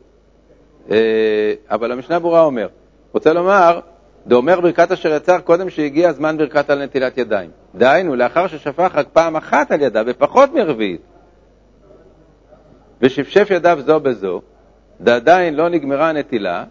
אה, 0.90 1.54
אבל 1.70 1.92
המשנה 1.92 2.18
ברורה 2.18 2.42
אומר, 2.42 2.68
רוצה 3.12 3.32
לומר, 3.32 3.80
דאומר 4.26 4.60
ברכת 4.60 4.92
אשר 4.92 5.14
יצר 5.14 5.40
קודם 5.40 5.70
שהגיע 5.70 6.12
זמן 6.12 6.38
ברכת 6.38 6.70
על 6.70 6.84
נטילת 6.84 7.18
ידיים. 7.18 7.50
דהיינו, 7.74 8.16
לאחר 8.16 8.46
ששפך 8.46 8.90
רק 8.94 9.06
פעם 9.12 9.36
אחת 9.36 9.70
על 9.72 9.82
ידיו, 9.82 10.04
ופחות 10.06 10.54
מרביעית, 10.54 11.00
ושפשף 13.02 13.48
ידיו 13.50 13.78
זו 13.86 14.00
בזו, 14.00 14.40
ועדיין 15.00 15.54
לא 15.54 15.68
נגמרה 15.68 16.08
הנטילה, 16.08 16.64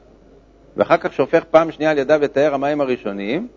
ואחר 0.77 0.97
כך 0.97 1.13
שופך 1.13 1.43
פעם 1.51 1.71
שנייה 1.71 1.91
על 1.91 1.97
ידיו 1.97 2.23
את 2.23 2.37
המים 2.37 2.81
הראשונים, 2.81 3.47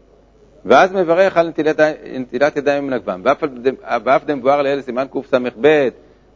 ואז 0.65 0.93
מברך 0.93 1.37
על 1.37 1.49
נטילת, 1.49 1.81
נטילת 2.19 2.57
ידיים 2.57 2.87
מנגבם. 2.87 3.23
ואף 4.05 4.25
דמבואר 4.25 4.63
לאלה 4.63 4.83
סימן 4.83 5.07
קס"ב, 5.13 5.89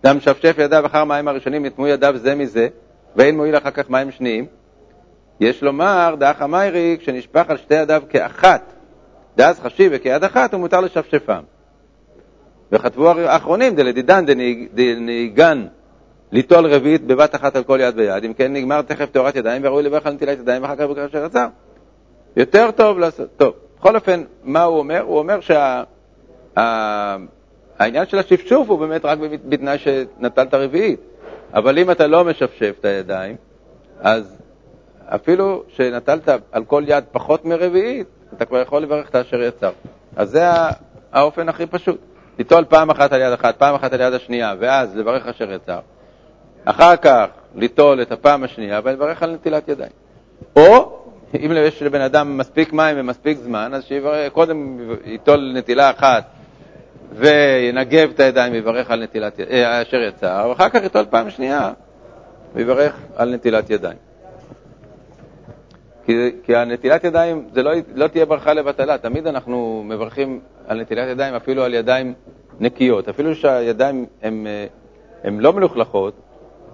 דם 0.04 0.20
שפשף 0.20 0.54
ידיו 0.58 0.86
אחר 0.86 1.04
מים 1.04 1.28
הראשונים, 1.28 1.64
יטמו 1.64 1.86
ידיו 1.86 2.14
זה 2.16 2.34
מזה, 2.34 2.68
ואין 3.16 3.36
מועיל 3.36 3.56
אחר 3.56 3.70
כך 3.70 3.90
מים 3.90 4.10
שניים. 4.10 4.46
יש 5.40 5.62
לומר, 5.62 6.14
דאח 6.18 6.42
המיירי, 6.42 6.96
כשנשפך 7.00 7.44
על 7.48 7.56
שתי 7.56 7.74
ידיו 7.74 8.02
כאחת, 8.08 8.72
דאז 9.36 9.60
חשיב 9.60 9.92
וכיד 9.94 10.24
אחת, 10.24 10.52
הוא 10.52 10.60
מותר 10.60 10.80
לשפשפם. 10.80 11.42
וכתבו 12.72 13.10
האחרונים, 13.10 13.74
דלדידן 13.74 14.24
דנהיגן 14.74 15.66
ליטול 16.32 16.66
רביעית 16.66 17.06
בבת 17.06 17.34
אחת 17.34 17.56
על 17.56 17.64
כל 17.64 17.78
יד 17.82 17.98
ויד, 17.98 18.24
אם 18.24 18.32
כן 18.32 18.52
נגמר 18.52 18.82
תכף 18.82 19.10
תאורת 19.10 19.36
ידיים, 19.36 19.62
וראוי 19.64 19.82
לברך 19.82 20.06
על 20.06 20.12
נטילת 20.12 20.38
ידיים 20.38 20.62
ואחר 20.62 20.76
כך 20.76 20.82
בקשר 20.82 21.24
רצר. 21.24 21.46
יותר 22.36 22.70
טוב 22.70 22.98
לעשות, 22.98 23.28
טוב. 23.36 23.54
בכל 23.84 23.96
אופן, 23.96 24.22
מה 24.44 24.62
הוא 24.62 24.78
אומר? 24.78 25.00
הוא 25.00 25.18
אומר 25.18 25.38
שהעניין 26.56 28.04
שה, 28.04 28.10
של 28.10 28.18
השפשוף 28.18 28.68
הוא 28.68 28.78
באמת 28.78 29.04
רק 29.04 29.18
בתנאי 29.48 29.78
שנטלת 29.78 30.54
רביעית. 30.54 31.00
אבל 31.54 31.78
אם 31.78 31.90
אתה 31.90 32.06
לא 32.06 32.24
משפשף 32.24 32.74
את 32.80 32.84
הידיים, 32.84 33.36
אז 34.00 34.36
אפילו 35.08 35.62
שנטלת 35.68 36.28
על 36.52 36.64
כל 36.64 36.84
יד 36.86 37.04
פחות 37.12 37.44
מרביעית, 37.44 38.06
אתה 38.36 38.44
כבר 38.44 38.60
יכול 38.60 38.82
לברך 38.82 39.08
את 39.08 39.16
אשר 39.16 39.42
יצר. 39.42 39.70
אז 40.16 40.30
זה 40.30 40.44
האופן 41.12 41.48
הכי 41.48 41.66
פשוט. 41.66 41.98
ליטול 42.38 42.64
פעם 42.64 42.90
אחת 42.90 43.12
על 43.12 43.20
יד 43.20 43.32
אחת, 43.32 43.56
פעם 43.58 43.74
אחת 43.74 43.92
על 43.92 44.00
יד 44.00 44.12
השנייה, 44.12 44.54
ואז 44.58 44.96
לברך 44.96 45.26
אשר 45.26 45.52
יצר. 45.52 45.80
אחר 46.64 46.96
כך 46.96 47.26
ליטול 47.54 48.02
את 48.02 48.12
הפעם 48.12 48.44
השנייה 48.44 48.80
ולברך 48.84 49.22
על 49.22 49.32
נטילת 49.32 49.68
ידיים. 49.68 49.92
או 50.56 51.03
אם 51.40 51.52
יש 51.52 51.82
לבן 51.82 52.00
אדם 52.00 52.38
מספיק 52.38 52.72
מים 52.72 52.96
ומספיק 53.00 53.38
זמן, 53.38 53.74
אז 53.74 53.84
שקודם 53.84 54.78
ייטול 55.04 55.52
נטילה 55.56 55.90
אחת 55.90 56.24
וינגב 57.12 58.10
את 58.14 58.20
הידיים 58.20 58.52
ויברך 58.52 58.90
על 58.90 59.02
נטילת, 59.02 59.40
אה, 59.40 59.82
אשר 59.82 59.96
יצא, 59.96 60.46
ואחר 60.48 60.68
כך 60.68 60.82
ייטול 60.82 61.04
פעם 61.10 61.30
שנייה 61.30 61.72
ויברך 62.54 62.96
על 63.16 63.34
נטילת 63.34 63.70
ידיים. 63.70 63.96
כי, 66.06 66.30
כי 66.42 66.56
הנטילת 66.56 67.04
ידיים, 67.04 67.48
זה 67.52 67.62
לא, 67.62 67.72
לא 67.94 68.06
תהיה 68.06 68.26
ברכה 68.26 68.54
לבטלה, 68.54 68.98
תמיד 68.98 69.26
אנחנו 69.26 69.82
מברכים 69.86 70.40
על 70.66 70.80
נטילת 70.80 71.08
ידיים 71.08 71.34
אפילו 71.34 71.64
על 71.64 71.74
ידיים 71.74 72.14
נקיות, 72.60 73.08
אפילו 73.08 73.34
שהידיים 73.34 74.06
הן 75.24 75.40
לא 75.40 75.52
מלוכלכות, 75.52 76.14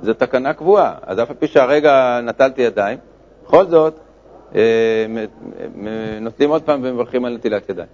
זו 0.02 0.14
תקנה 0.14 0.54
קבועה, 0.54 0.94
אז 1.02 1.20
אף 1.22 1.30
על 1.30 1.36
פי 1.36 1.46
שהרגע 1.46 2.20
נטלתי 2.22 2.62
ידיים, 2.62 2.98
בכל 3.44 3.66
זאת, 3.66 3.94
אה, 3.94 4.09
נוטלים 6.20 6.50
עוד 6.50 6.62
פעם 6.62 6.80
ומברכים 6.82 7.24
על 7.24 7.34
נטילת 7.34 7.68
ידיים. 7.68 7.88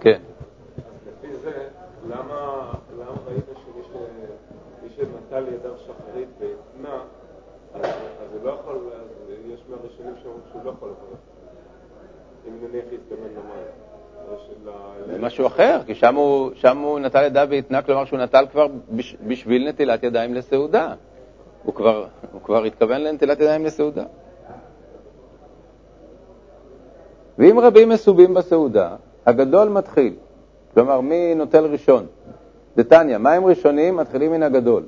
כן. 0.00 0.20
לפי 1.06 1.36
זה, 1.36 1.68
למה 2.08 2.72
ראית 3.26 3.44
שמי 3.64 4.88
שנטל 4.96 5.44
ידיו 5.54 5.72
שחרית 5.78 6.28
והתנה, 6.40 7.02
אז 7.74 7.84
הוא 8.32 8.44
לא 8.44 8.50
יכול, 8.50 8.76
יש 9.46 9.60
מהראשונים 9.68 10.14
שאומרים 10.22 10.42
שהוא 10.50 10.64
לא 10.64 10.70
יכול 10.70 10.88
לברך, 10.88 11.18
אם 12.48 12.68
נניח 12.68 12.84
יזדמן 12.92 13.28
למים. 13.28 13.88
זה 15.06 15.18
משהו 15.18 15.46
אחר, 15.46 15.80
כי 15.86 15.94
שם 15.94 16.16
הוא, 16.78 17.00
נטל 17.00 17.24
ידיו 17.24 17.46
והתנה, 17.50 17.82
כלומר 17.82 18.04
שהוא 18.04 18.18
נטל 18.18 18.46
כבר 18.52 18.66
בש, 18.90 19.16
בשביל 19.26 19.68
נטילת 19.68 20.02
ידיים 20.02 20.34
לסעודה. 20.34 20.94
הוא 21.64 21.74
כבר, 21.74 22.06
הוא 22.32 22.42
כבר 22.42 22.64
התכוון 22.64 23.00
לנטילת 23.00 23.40
ידיים 23.40 23.64
לסעודה. 23.64 24.04
ואם 27.38 27.60
רבים 27.60 27.88
מסובים 27.88 28.34
בסעודה, 28.34 28.96
הגדול 29.26 29.68
מתחיל. 29.68 30.14
כלומר, 30.74 31.00
מי 31.00 31.34
נוטל 31.34 31.64
ראשון? 31.64 32.06
דתניא, 32.76 33.18
מים 33.18 33.46
ראשונים 33.46 33.96
מתחילים 33.96 34.32
מן 34.32 34.42
הגדול. 34.42 34.82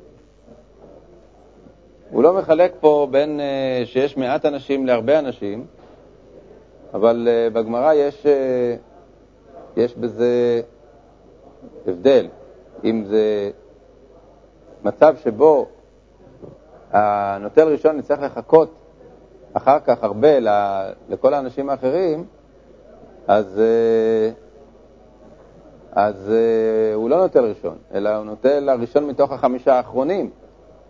הוא 2.10 2.22
לא 2.22 2.34
מחלק 2.34 2.72
פה 2.80 3.08
בין 3.10 3.40
uh, 3.40 3.86
שיש 3.86 4.16
מעט 4.16 4.46
אנשים 4.46 4.86
להרבה 4.86 5.18
אנשים, 5.18 5.66
אבל 6.94 7.28
uh, 7.28 7.54
בגמרא 7.54 7.92
יש, 7.92 8.26
uh, 8.26 9.80
יש 9.80 9.94
בזה 9.94 10.60
הבדל. 11.86 12.26
אם 12.84 13.04
זה 13.04 13.50
מצב 14.84 15.16
שבו 15.24 15.66
הנוטל 16.92 17.68
ראשון 17.68 17.98
יצטרך 17.98 18.22
לחכות 18.22 18.74
אחר 19.52 19.78
כך 19.80 20.04
הרבה 20.04 20.38
לכל 21.08 21.34
האנשים 21.34 21.70
האחרים, 21.70 22.24
אז, 23.26 23.60
אז 25.92 26.32
הוא 26.94 27.10
לא 27.10 27.16
נוטל 27.16 27.44
ראשון, 27.44 27.76
אלא 27.94 28.16
הוא 28.16 28.24
נוטל 28.24 28.68
הראשון 28.68 29.06
מתוך 29.06 29.32
החמישה 29.32 29.74
האחרונים, 29.74 30.30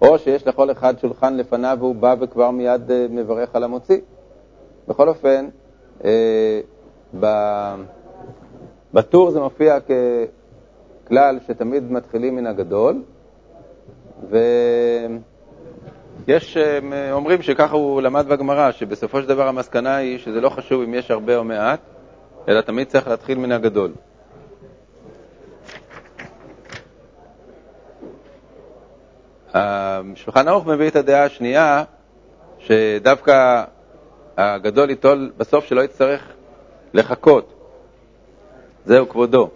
או 0.03 0.19
שיש 0.19 0.47
לכל 0.47 0.71
אחד 0.71 0.99
שולחן 0.99 1.37
לפניו 1.37 1.77
והוא 1.81 1.95
בא 1.95 2.15
וכבר 2.21 2.51
מיד 2.51 2.83
מברך 3.11 3.57
על 3.57 3.65
המוציא. 3.65 4.01
בכל 4.89 5.09
אופן, 5.09 5.49
בטור 8.95 9.31
זה 9.31 9.41
מופיע 9.41 9.79
ככלל 11.07 11.39
שתמיד 11.47 11.93
מתחילים 11.93 12.37
מן 12.37 12.47
הגדול, 12.47 13.03
ויש 16.27 16.57
אומרים 17.13 17.43
שככה 17.43 17.77
הוא 17.77 18.03
למד 18.03 18.29
בגמרא, 18.29 18.71
שבסופו 18.73 19.21
של 19.23 19.29
דבר 19.29 19.49
המסקנה 19.49 19.97
היא 19.97 20.19
שזה 20.19 20.41
לא 20.41 20.49
חשוב 20.49 20.83
אם 20.83 20.95
יש 20.95 21.11
הרבה 21.11 21.37
או 21.37 21.45
מעט, 21.45 21.81
אלא 22.49 22.61
תמיד 22.61 22.89
צריך 22.89 23.09
להתחיל 23.09 23.39
מן 23.39 23.53
הגדול. 23.53 23.93
השולחן 29.55 30.49
ערוך 30.49 30.67
מביא 30.67 30.89
את 30.89 30.97
הדעה 30.97 31.25
השנייה, 31.25 31.85
שדווקא 32.59 33.65
הגדול 34.37 34.91
ייטול 34.91 35.33
בסוף 35.37 35.65
שלא 35.65 35.81
יצטרך 35.81 36.33
לחכות. 36.95 37.55
זהו 38.85 39.09
כבודו. 39.09 39.51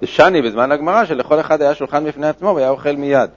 זה 0.00 0.06
שני 0.06 0.42
בזמן 0.42 0.72
הגמרא 0.72 1.04
שלכל 1.04 1.40
אחד 1.40 1.62
היה 1.62 1.74
שולחן 1.74 2.04
בפני 2.04 2.28
עצמו 2.28 2.52
והיה 2.54 2.70
אוכל 2.70 2.96
מיד. 2.96 3.30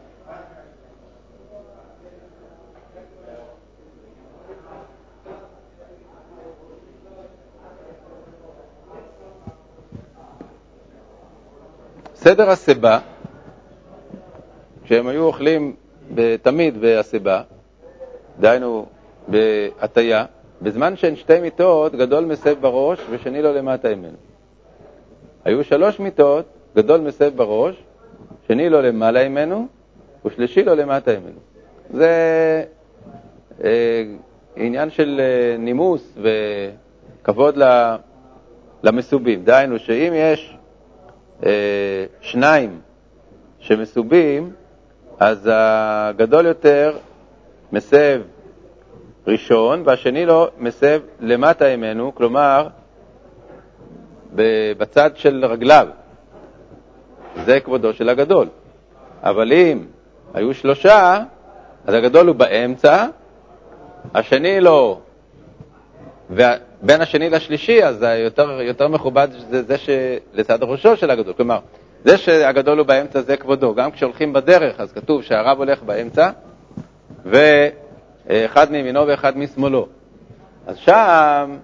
סדר 12.24 12.50
הסיבה, 12.50 13.00
כשהם 14.84 15.08
היו 15.08 15.24
אוכלים 15.24 15.75
תמיד 16.42 16.82
בהסיבה, 16.82 17.42
דהיינו 18.39 18.86
בהטייה, 19.27 20.25
בזמן 20.62 20.96
שהן 20.96 21.15
שתי 21.15 21.39
מיטות, 21.39 21.96
גדול 21.96 22.25
מסב 22.25 22.62
בראש 22.62 23.00
ושני 23.10 23.42
לו 23.42 23.53
למטה 23.53 23.96
ממנו. 23.96 24.18
היו 25.46 25.63
שלוש 25.63 26.00
מיטות, 26.00 26.46
גדול 26.75 27.01
מסב 27.01 27.36
בראש, 27.36 27.84
שני 28.48 28.70
לו 28.70 28.82
למעלה 28.82 29.30
ממנו 29.30 29.68
ושלישי 30.25 30.63
לו 30.63 30.75
למטה 30.75 31.12
ממנו. 31.12 31.39
זה 31.94 32.10
אה, 33.63 34.03
עניין 34.55 34.90
של 34.90 35.22
אה, 35.24 35.57
נימוס 35.57 36.18
וכבוד 36.22 37.57
למסובים. 38.83 39.44
דהיינו 39.44 39.79
שאם 39.79 40.14
יש 40.16 40.57
אה, 41.46 42.05
שניים 42.22 42.79
שמסובים, 43.59 44.51
אז 45.19 45.50
הגדול 45.51 46.46
יותר 46.46 46.98
מסב 47.72 48.22
ראשון, 49.27 49.83
והשני 49.85 50.25
לא 50.25 50.50
מסב 50.57 51.01
למטה 51.19 51.77
ממנו, 51.77 52.15
כלומר, 52.15 52.67
בצד 54.77 55.09
של 55.15 55.46
רגליו. 55.46 55.87
זה 57.46 57.59
כבודו 57.59 57.93
של 57.93 58.09
הגדול. 58.09 58.48
אבל 59.24 59.53
אם 59.53 59.85
היו 60.33 60.53
שלושה, 60.53 61.24
אז 61.85 61.93
הגדול 61.93 62.27
הוא 62.27 62.35
באמצע, 62.35 63.05
השני 64.13 64.59
לא 64.59 65.00
ובין 66.29 67.01
השני 67.01 67.29
לשלישי, 67.29 67.83
אז 67.83 68.05
יותר, 68.18 68.62
יותר 68.62 68.88
מכובד 68.88 69.27
זה 69.50 69.64
זה 69.64 69.75
שלצד 69.77 70.64
ראשו 70.64 70.98
של 70.98 71.12
הגדול. 71.12 71.33
כלומר, 71.33 71.59
זה 72.05 72.18
שהגדול 72.18 72.79
הוא 72.79 72.88
באמצע 72.88 73.22
זה 73.22 73.38
כבודו. 73.38 73.75
גם 73.75 73.92
כשהולכים 73.92 74.33
בדרך, 74.33 74.79
אז 74.79 74.92
כתוב 74.92 75.24
שהרב 75.24 75.57
הולך 75.57 75.83
באמצע, 75.83 76.29
ואחד 77.25 78.72
מימינו 78.72 79.07
ואחד 79.07 79.38
משמאלו. 79.38 79.88
אז 80.68 80.77
שם 80.77 81.57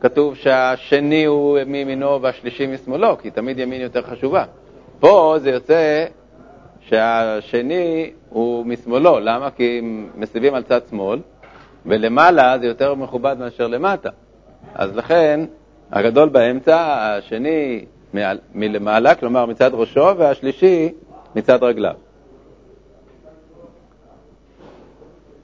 כתוב 0.00 0.36
שהשני 0.36 1.24
הוא 1.24 1.58
מימינו 1.66 2.22
והשלישי 2.22 2.66
משמאלו, 2.66 3.18
כי 3.18 3.30
תמיד 3.30 3.58
ימין 3.58 3.80
יותר 3.80 4.02
חשובה. 4.02 4.44
פה 5.00 5.34
זה 5.38 5.50
יוצא 5.50 6.06
שהשני 6.80 8.10
הוא 8.28 8.66
משמאלו. 8.66 9.20
למה? 9.20 9.50
כי 9.50 9.80
מסיבים 10.14 10.54
על 10.54 10.62
צד 10.62 10.80
שמאל, 10.90 11.18
ולמעלה 11.86 12.58
זה 12.58 12.66
יותר 12.66 12.94
מכובד 12.94 13.36
מאשר 13.38 13.66
למטה. 13.66 14.10
אז 14.74 14.96
לכן, 14.96 15.40
הגדול 15.92 16.28
באמצע, 16.28 16.76
השני 16.98 17.84
מלמעלה, 18.54 19.14
כלומר 19.14 19.46
מצד 19.46 19.70
ראשו, 19.74 20.16
והשלישי 20.18 20.92
מצד 21.36 21.62
רגליו. 21.62 21.94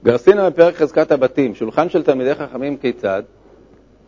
גרסינה 0.03 0.49
בפרק 0.49 0.75
חזקת 0.75 1.11
הבתים, 1.11 1.55
שולחן 1.55 1.89
של 1.89 2.03
תלמידי 2.03 2.35
חכמים 2.35 2.77
כיצד? 2.77 3.23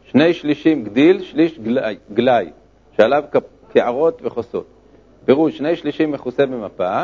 שני 0.04 0.34
שלישים 0.34 0.84
גדיל, 0.84 1.24
שליש 1.24 1.60
גלאי, 1.60 1.98
גלי, 2.13 2.50
שעליו 2.98 3.24
קערות 3.74 4.21
וחוסות. 4.24 4.65
פירוש, 5.26 5.58
שני 5.58 5.76
שלישים 5.76 6.12
מכוסה 6.12 6.45
במפה, 6.45 7.04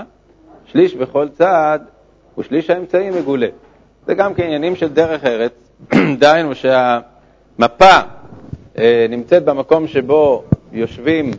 שליש 0.65 0.95
בכל 0.95 1.29
צד, 1.29 1.79
ושליש 2.37 2.69
האמצעי 2.69 3.09
מגולה. 3.09 3.47
זה 4.07 4.13
גם 4.13 4.33
כעניינים 4.33 4.75
של 4.75 4.87
דרך 4.87 5.25
ארץ, 5.25 5.51
דהיינו 6.19 6.55
שהמפה 6.55 7.99
אה, 8.77 9.05
נמצאת 9.09 9.45
במקום 9.45 9.87
שבו 9.87 10.43
יושבים 10.71 11.31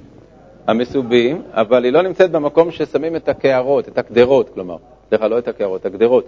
המסובים, 0.66 1.42
אבל 1.52 1.84
היא 1.84 1.92
לא 1.92 2.02
נמצאת 2.02 2.30
במקום 2.30 2.70
ששמים 2.70 3.16
את 3.16 3.28
הקערות, 3.28 3.88
את 3.88 3.98
הקדרות, 3.98 4.50
כלומר, 4.54 4.76
סליחה, 5.08 5.28
לא 5.28 5.38
את 5.38 5.48
הקערות, 5.48 5.86
הקדרות. 5.86 6.24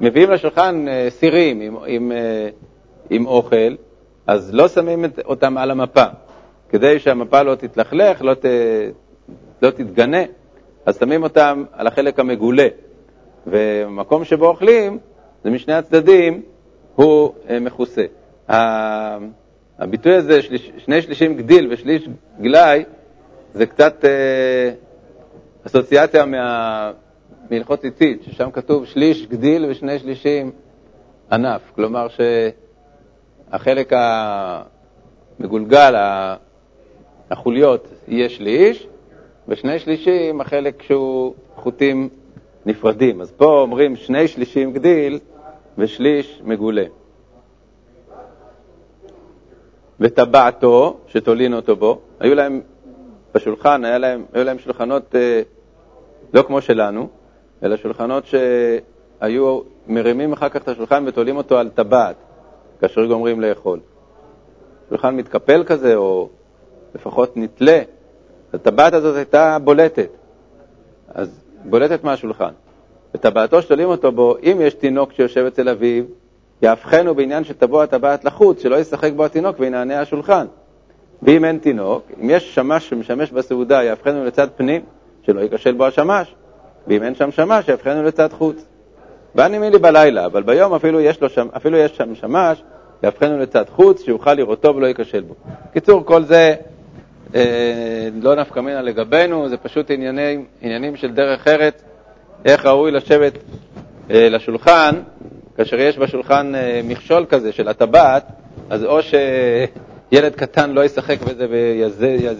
מביאים 0.00 0.30
לשולחן 0.30 0.88
אה, 0.88 1.06
סירים 1.10 1.60
עם, 1.60 1.76
עם, 1.86 2.12
אה, 2.12 2.48
עם 3.10 3.26
אוכל, 3.26 3.74
אז 4.26 4.54
לא 4.54 4.68
שמים 4.68 5.04
את, 5.04 5.18
אותם 5.24 5.58
על 5.58 5.70
המפה, 5.70 6.04
כדי 6.68 6.98
שהמפה 6.98 7.42
לא 7.42 7.54
תתלכלך, 7.54 8.22
לא, 8.22 8.34
ת, 8.34 8.44
לא 9.62 9.70
תתגנה, 9.70 10.22
אז 10.86 10.98
שמים 10.98 11.22
אותם 11.22 11.64
על 11.72 11.86
החלק 11.86 12.18
המגולה. 12.18 12.68
ומקום 13.46 14.24
שבו 14.24 14.46
אוכלים, 14.46 14.98
זה 15.44 15.50
משני 15.50 15.74
הצדדים, 15.74 16.42
הוא 16.94 17.32
אה, 17.50 17.60
מכוסה. 17.60 18.04
הביטוי 19.78 20.14
הזה, 20.14 20.40
שני 20.78 21.02
שלישים 21.02 21.36
גדיל 21.36 21.68
ושליש 21.72 22.08
גלאי, 22.40 22.84
זה 23.54 23.66
קצת 23.66 24.04
אה, 24.04 24.70
אסוציאציה 25.66 26.24
מה, 26.24 26.92
מהלכות 27.50 27.80
ציצית, 27.80 28.22
ששם 28.22 28.50
כתוב 28.50 28.86
שליש 28.86 29.26
גדיל 29.26 29.66
ושני 29.68 29.98
שלישים 29.98 30.50
ענף. 31.32 31.60
כלומר 31.74 32.06
שהחלק 33.50 33.92
המגולגל, 35.38 35.94
החוליות, 37.30 37.88
יהיה 38.08 38.28
שליש, 38.28 38.86
ושני 39.48 39.78
שלישים 39.78 40.40
החלק 40.40 40.82
שהוא 40.82 41.34
חוטים 41.56 42.08
נפרדים. 42.66 43.20
אז 43.20 43.30
פה 43.30 43.60
אומרים 43.60 43.96
שני 43.96 44.28
שלישים 44.28 44.72
גדיל 44.72 45.18
ושליש 45.80 46.40
מגולה. 46.44 46.84
וטבעתו, 50.00 50.96
שתולין 51.06 51.54
אותו 51.54 51.76
בו, 51.76 52.00
היו 52.20 52.34
להם 52.34 52.60
בשולחן, 53.34 53.84
היה 53.84 53.98
להם, 53.98 54.24
היו 54.32 54.44
להם 54.44 54.58
שולחנות 54.58 55.14
אה, 55.14 55.42
לא 56.34 56.42
כמו 56.42 56.60
שלנו, 56.60 57.08
אלא 57.62 57.76
שולחנות 57.76 58.24
שהיו 58.26 59.60
מרימים 59.86 60.32
אחר 60.32 60.48
כך 60.48 60.62
את 60.62 60.68
השולחן 60.68 61.04
ותולים 61.06 61.36
אותו 61.36 61.58
על 61.58 61.68
טבעת, 61.68 62.16
כאשר 62.80 63.06
גומרים 63.06 63.40
לאכול. 63.40 63.80
שולחן 64.88 65.16
מתקפל 65.16 65.64
כזה, 65.64 65.96
או 65.96 66.28
לפחות 66.94 67.36
נתלה, 67.36 67.82
הטבעת 68.52 68.94
הזאת 68.94 69.16
הייתה 69.16 69.58
בולטת, 69.64 70.08
אז 71.08 71.44
בולטת 71.64 72.04
מהשולחן. 72.04 72.52
וטבעתו 73.14 73.62
שתולים 73.62 73.88
אותו 73.88 74.12
בו, 74.12 74.36
אם 74.42 74.58
יש 74.60 74.74
תינוק 74.74 75.12
שיושב 75.12 75.44
אצל 75.44 75.68
אביו, 75.68 76.04
יהפכנו 76.62 77.14
בעניין 77.14 77.44
שתבוא 77.44 77.82
הטבעת 77.82 78.24
לחוץ, 78.24 78.62
שלא 78.62 78.76
ישחק 78.76 79.12
בו 79.16 79.24
התינוק 79.24 79.56
וינענע 79.60 80.00
השולחן. 80.00 80.46
ואם 81.22 81.44
אין 81.44 81.58
תינוק, 81.58 82.02
אם 82.22 82.30
יש 82.30 82.54
שמש 82.54 82.88
שמשמש 82.88 83.30
בסעודה, 83.30 83.82
יהפכנו 83.82 84.24
לצד 84.24 84.48
פנים, 84.56 84.82
שלא 85.22 85.40
ייכשל 85.40 85.72
בו 85.72 85.86
השמש. 85.86 86.34
ואם 86.86 87.02
אין 87.02 87.14
שם 87.14 87.30
שמש, 87.30 87.68
יהפכנו 87.68 88.02
לצד 88.02 88.32
חוץ. 88.32 88.64
ואני 89.34 89.70
לי 89.70 89.78
בלילה, 89.78 90.26
אבל 90.26 90.42
ביום 90.42 90.74
אפילו 90.74 91.00
יש, 91.00 91.20
לו 91.20 91.28
שם, 91.28 91.48
אפילו 91.56 91.78
יש 91.78 91.96
שם 91.96 92.14
שמש, 92.14 92.62
יהפכנו 93.02 93.38
לצד 93.38 93.64
חוץ, 93.68 94.02
שיוכל 94.04 94.34
לראותו 94.34 94.76
ולא 94.76 94.86
ייכשל 94.86 95.20
בו. 95.20 95.34
קיצור, 95.72 96.04
כל 96.04 96.22
זה 96.22 96.54
אה, 97.34 98.08
לא 98.22 98.34
נפקא 98.34 98.60
מינה 98.60 98.82
לגבינו, 98.82 99.48
זה 99.48 99.56
פשוט 99.56 99.90
ענייני, 99.90 100.38
עניינים 100.60 100.96
של 100.96 101.12
דרך 101.12 101.48
ארץ, 101.48 101.84
איך 102.44 102.66
ראוי 102.66 102.90
לשבת 102.90 103.32
אה, 104.10 104.28
לשולחן, 104.28 104.94
כאשר 105.56 105.80
יש 105.80 105.98
בשולחן 105.98 106.54
אה, 106.54 106.80
מכשול 106.84 107.26
כזה 107.28 107.52
של 107.52 107.68
הטבעת, 107.68 108.24
אז 108.70 108.84
או 108.84 108.98
שילד 109.02 110.34
קטן 110.34 110.70
לא 110.70 110.84
ישחק 110.84 111.22
בזה 111.22 111.46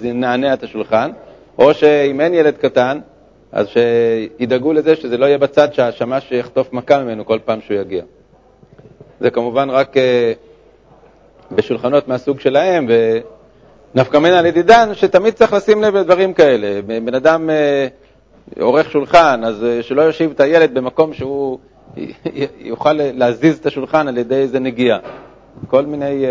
וינענע 0.00 0.54
את 0.54 0.62
השולחן, 0.62 1.10
או 1.58 1.74
שאם 1.74 2.20
אין 2.20 2.34
ילד 2.34 2.56
קטן, 2.56 2.98
אז 3.52 3.66
שידאגו 3.68 4.72
לזה 4.72 4.96
שזה 4.96 5.18
לא 5.18 5.26
יהיה 5.26 5.38
בצד 5.38 5.74
שהשמש 5.74 6.32
יחטוף 6.32 6.72
מכה 6.72 6.98
ממנו 6.98 7.24
כל 7.24 7.38
פעם 7.44 7.60
שהוא 7.60 7.76
יגיע. 7.76 8.02
זה 9.20 9.30
כמובן 9.30 9.70
רק 9.70 9.96
אה, 9.96 10.32
בשולחנות 11.52 12.08
מהסוג 12.08 12.40
שלהם, 12.40 12.86
ונפקא 13.94 14.18
מינא 14.18 14.36
לדידן, 14.36 14.94
שתמיד 14.94 15.34
צריך 15.34 15.52
לשים 15.52 15.82
לב 15.82 15.96
לדברים 15.96 16.32
כאלה. 16.32 16.82
בן 16.82 17.14
אדם 17.14 17.50
אה, 17.50 17.86
עורך 18.60 18.90
שולחן, 18.90 19.40
אז 19.44 19.64
אה, 19.64 19.82
שלא 19.82 20.02
יושיב 20.02 20.30
את 20.30 20.40
הילד 20.40 20.74
במקום 20.74 21.12
שהוא 21.12 21.58
יוכל 22.58 22.92
להזיז 22.92 23.58
את 23.58 23.66
השולחן 23.66 24.08
על 24.08 24.18
ידי 24.18 24.34
איזה 24.34 24.58
נגיעה. 24.60 24.98
כל 25.66 25.86
מיני 25.86 26.24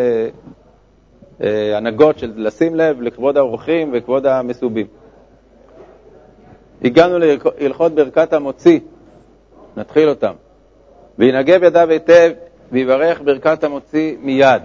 הנהגות 1.75 2.19
של 2.19 2.32
לשים 2.36 2.75
לב 2.75 3.01
לכבוד 3.01 3.38
האורחים 3.38 3.89
וכבוד 3.93 4.25
המסובים. 4.25 4.88
הגענו 6.84 7.19
להלכות 7.19 7.91
ברכת 7.95 8.34
המוציא, 8.34 8.79
נתחיל 9.77 10.10
אותם. 10.10 10.34
וינגב 11.19 11.63
ידיו 11.63 11.89
היטב 11.89 12.32
ויברך 12.71 13.21
ברכת 13.21 13.63
המוציא 13.63 14.15
מיד. 14.21 14.62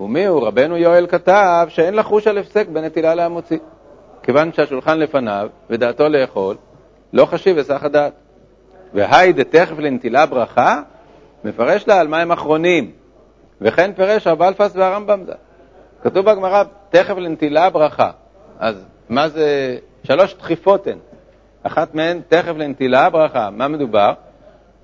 ומי 0.00 0.26
הוא? 0.26 0.46
רבנו 0.46 0.76
יואל 0.76 1.06
כתב 1.06 1.66
שאין 1.68 1.94
לחוש 1.94 2.26
על 2.26 2.38
הפסק 2.38 2.68
בנטילה 2.68 3.14
להמוציא. 3.14 3.58
כיוון 4.26 4.52
שהשולחן 4.52 4.98
לפניו 4.98 5.48
ודעתו 5.70 6.08
לאכול, 6.08 6.56
לא 7.12 7.26
חשיב 7.26 7.56
היסח 7.56 7.84
הדעת. 7.84 8.12
והי 8.94 9.32
דתכף 9.32 9.78
לנטילה 9.78 10.26
ברכה, 10.26 10.82
מפרש 11.44 11.88
לה 11.88 12.00
על 12.00 12.08
מים 12.08 12.32
אחרונים. 12.32 12.90
וכן 13.60 13.92
פירש 13.92 14.26
רב 14.26 14.42
אלפס 14.42 14.76
והרמב"ם. 14.76 15.24
כתוב 16.02 16.30
בגמרא, 16.30 16.62
תכף 16.90 17.16
לנטילה 17.16 17.70
ברכה. 17.70 18.10
אז 18.58 18.84
מה 19.08 19.28
זה 19.28 19.78
שלוש 20.04 20.34
דחיפות 20.34 20.86
הן. 20.86 20.98
אחת 21.62 21.94
מהן 21.94 22.20
תכף 22.28 22.54
לנטילה, 22.56 23.10
ברכה. 23.10 23.50
מה 23.50 23.68
מדובר? 23.68 24.12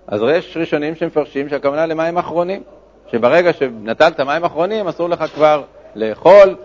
אז 0.07 0.21
יש 0.31 0.57
ראשונים 0.57 0.95
שמפרשים 0.95 1.49
שהכוונה 1.49 1.87
למים 1.87 2.19
אחרונים, 2.19 2.63
שברגע 3.11 3.53
שנטלת 3.53 4.21
מים 4.21 4.45
אחרונים 4.45 4.89
אסור 4.89 5.09
לך 5.09 5.25
כבר 5.35 5.63
לאכול, 5.95 6.57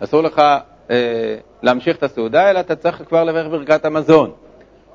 אסור 0.00 0.22
לך 0.22 0.42
אה, 0.90 1.36
להמשיך 1.62 1.96
את 1.96 2.02
הסעודה, 2.02 2.50
אלא 2.50 2.60
אתה 2.60 2.76
צריך 2.76 3.02
כבר 3.08 3.24
לברך 3.24 3.46
ברכת 3.46 3.84
המזון. 3.84 4.30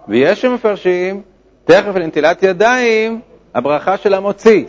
ויש 0.07 0.41
שמפרשים 0.41 1.21
תכף 1.65 1.95
לנטילת 1.95 2.43
ידיים, 2.43 3.21
הברכה 3.55 3.97
של 3.97 4.13
המוציא. 4.13 4.65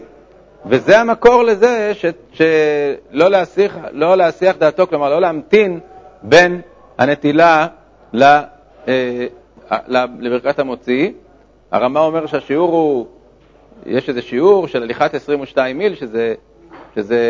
וזה 0.66 1.00
המקור 1.00 1.42
לזה 1.42 1.92
ש, 1.94 2.06
שלא 2.32 3.30
להסיח, 3.30 3.76
לא 3.92 4.16
להסיח 4.16 4.56
דעתו, 4.56 4.86
כלומר 4.86 5.10
לא 5.10 5.20
להמתין 5.20 5.80
בין 6.22 6.60
הנטילה 6.98 7.66
אה, 8.14 9.26
לברכת 10.18 10.58
המוציא. 10.58 11.10
הרמה 11.70 12.00
אומר 12.00 12.26
שהשיעור 12.26 12.72
הוא, 12.72 13.06
יש 13.86 14.08
איזה 14.08 14.22
שיעור 14.22 14.68
של 14.68 14.82
הליכת 14.82 15.14
22 15.14 15.78
מיל, 15.78 15.94
שזה, 15.94 16.34
שזה 16.94 17.20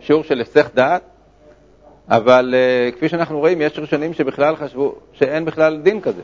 שיעור 0.00 0.22
של 0.24 0.38
היסח 0.38 0.70
דעת, 0.74 1.02
אבל 2.08 2.54
uh, 2.54 2.96
כפי 2.96 3.08
שאנחנו 3.08 3.38
רואים, 3.38 3.60
יש 3.60 3.78
ראשונים 3.78 4.14
שבכלל 4.14 4.56
חשבו 4.56 4.94
שאין 5.12 5.44
בכלל 5.44 5.80
דין 5.82 6.00
כזה. 6.00 6.22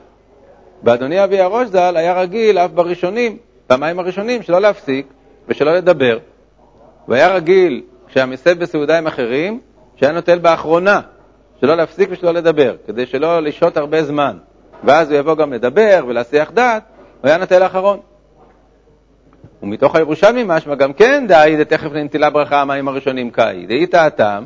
ואדוני 0.82 1.24
אבי 1.24 1.40
הראש 1.40 1.68
ז"ל 1.68 1.96
היה 1.96 2.20
רגיל 2.20 2.58
אף 2.58 2.70
בראשונים, 2.70 3.36
במים 3.70 3.98
הראשונים, 3.98 4.42
שלא 4.42 4.60
להפסיק 4.60 5.06
ושלא 5.48 5.74
לדבר. 5.74 6.18
והיה 7.08 7.34
רגיל, 7.34 7.82
כשהמסב 8.08 8.58
בסעודה 8.58 8.98
עם 8.98 9.06
אחרים, 9.06 9.60
שהיה 9.96 10.12
נוטל 10.12 10.38
באחרונה, 10.38 11.00
שלא 11.60 11.76
להפסיק 11.76 12.08
ושלא 12.12 12.30
לדבר, 12.30 12.76
כדי 12.86 13.06
שלא 13.06 13.40
לשהות 13.42 13.76
הרבה 13.76 14.02
זמן. 14.02 14.36
ואז 14.84 15.10
הוא 15.10 15.18
יבוא 15.18 15.34
גם 15.34 15.52
לדבר 15.52 16.04
ולהסיח 16.08 16.50
דעת, 16.50 16.82
הוא 17.20 17.28
היה 17.28 17.38
נטל 17.38 17.62
האחרון. 17.62 18.00
ומתוך 19.62 19.96
הירושלמי 19.96 20.42
משמע 20.46 20.74
גם 20.74 20.92
כן 20.92 21.24
דאי 21.28 21.56
דתכף 21.56 21.92
לנטילה 21.92 22.30
ברכה 22.30 22.60
המים 22.60 22.88
הראשונים 22.88 23.30
קאי. 23.30 23.66
דאית 23.66 23.94
הטעם, 23.94 24.44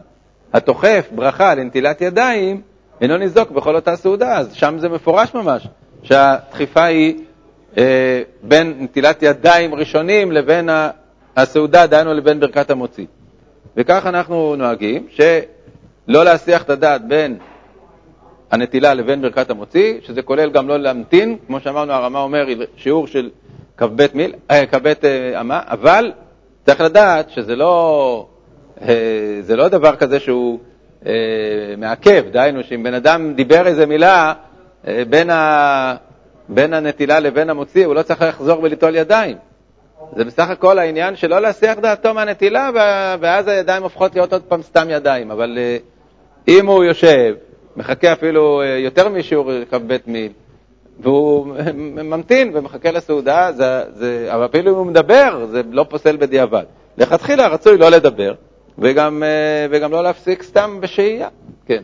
התוכף 0.55 1.09
ברכה 1.14 1.55
לנטילת 1.55 2.01
ידיים, 2.01 2.61
אינו 3.01 3.17
ניזוק 3.17 3.51
בכל 3.51 3.77
אותה 3.77 3.97
סעודה. 3.97 4.37
אז 4.38 4.53
שם 4.55 4.75
זה 4.79 4.88
מפורש 4.88 5.35
ממש, 5.35 5.69
שהדחיפה 6.03 6.85
היא 6.85 7.14
אה, 7.79 8.23
בין 8.43 8.75
נטילת 8.79 9.23
ידיים 9.23 9.75
ראשונים 9.75 10.33
לבין 10.33 10.69
הסעודה, 11.37 11.87
דהיינו 11.87 12.14
לבין 12.14 12.40
ברכת 12.40 12.71
המוציא. 12.71 13.07
וכך 13.77 14.07
אנחנו 14.07 14.57
נוהגים, 14.57 15.07
ש... 15.11 15.21
לא 16.09 16.25
להסיח 16.25 16.62
את 16.62 16.71
הדעת 16.71 17.09
בין 17.09 17.38
הנטילה 18.51 18.95
לבין 18.95 19.23
ברכת 19.23 19.51
המוציא, 19.51 20.01
שזה 20.03 20.23
כולל 20.23 20.51
גם 20.51 20.69
לא 20.69 20.77
להמתין, 20.77 21.37
כמו 21.47 21.61
שאמרנו, 21.61 21.93
הרמה 21.93 22.19
אומר, 22.19 22.47
שיעור 22.77 23.07
של 23.07 23.31
כ"ב 23.77 24.07
אה, 24.51 24.67
כ"ב 24.67 24.93
אה, 25.05 25.40
אמה, 25.40 25.61
אבל 25.64 26.12
צריך 26.67 26.81
לדעת 26.81 27.31
שזה 27.31 27.57
לא, 27.57 28.27
זה 29.41 29.57
לא 29.57 29.69
דבר 29.69 29.97
כזה 29.97 30.21
שהוא 30.21 30.59
מעכב, 31.79 32.25
דהיינו 32.33 32.63
שאם 32.63 32.83
בן 32.83 32.95
אדם 32.95 33.35
דיבר 33.35 33.67
איזה 33.67 33.87
מילה 33.87 34.33
בין, 34.85 35.31
ה, 35.31 35.95
בין 36.49 36.75
הנטילה 36.75 37.21
לבין 37.21 37.51
המוציא, 37.51 37.87
הוא 37.87 37.95
לא 37.95 38.03
צריך 38.03 38.23
לחזור 38.23 38.63
וליטול 38.63 38.97
ידיים. 38.97 39.37
זה 40.17 40.25
בסך 40.25 40.51
הכל 40.51 40.79
העניין 40.79 41.17
שלא 41.17 41.39
להסיח 41.41 41.79
דעתו 41.79 42.15
מהנטילה, 42.15 42.71
ואז 43.21 43.49
הידיים 43.49 43.83
הופכות 43.83 44.15
להיות 44.15 44.33
עוד 44.33 44.43
פעם 44.43 44.63
סתם 44.63 44.87
ידיים, 44.91 45.31
אבל 45.31 45.59
אם 46.49 46.67
הוא 46.67 46.85
יושב, 46.85 47.35
מחכה 47.77 48.13
אפילו 48.13 48.63
אה, 48.63 48.67
יותר 48.67 49.09
משיעור 49.09 49.51
כ"ב 49.71 49.97
מיל, 50.07 50.33
והוא 51.01 51.47
ממתין 51.75 52.51
ומחכה 52.55 52.91
לסעודה, 52.91 53.53
זה, 53.53 53.83
זה, 53.95 54.29
אבל 54.31 54.45
אפילו 54.45 54.71
אם 54.71 54.77
הוא 54.77 54.87
מדבר, 54.87 55.47
זה 55.51 55.63
לא 55.71 55.87
פוסל 55.91 56.17
בדיעבד. 56.17 56.65
לכתחילה 56.99 57.49
רצוי 57.49 57.79
לא 57.79 57.89
לדבר, 57.89 58.35
וגם, 58.79 59.23
אה, 59.23 59.67
וגם 59.71 59.93
לא 59.93 60.03
להפסיק 60.03 60.43
סתם 60.43 60.79
בשהייה. 60.81 61.29
כן. 61.67 61.83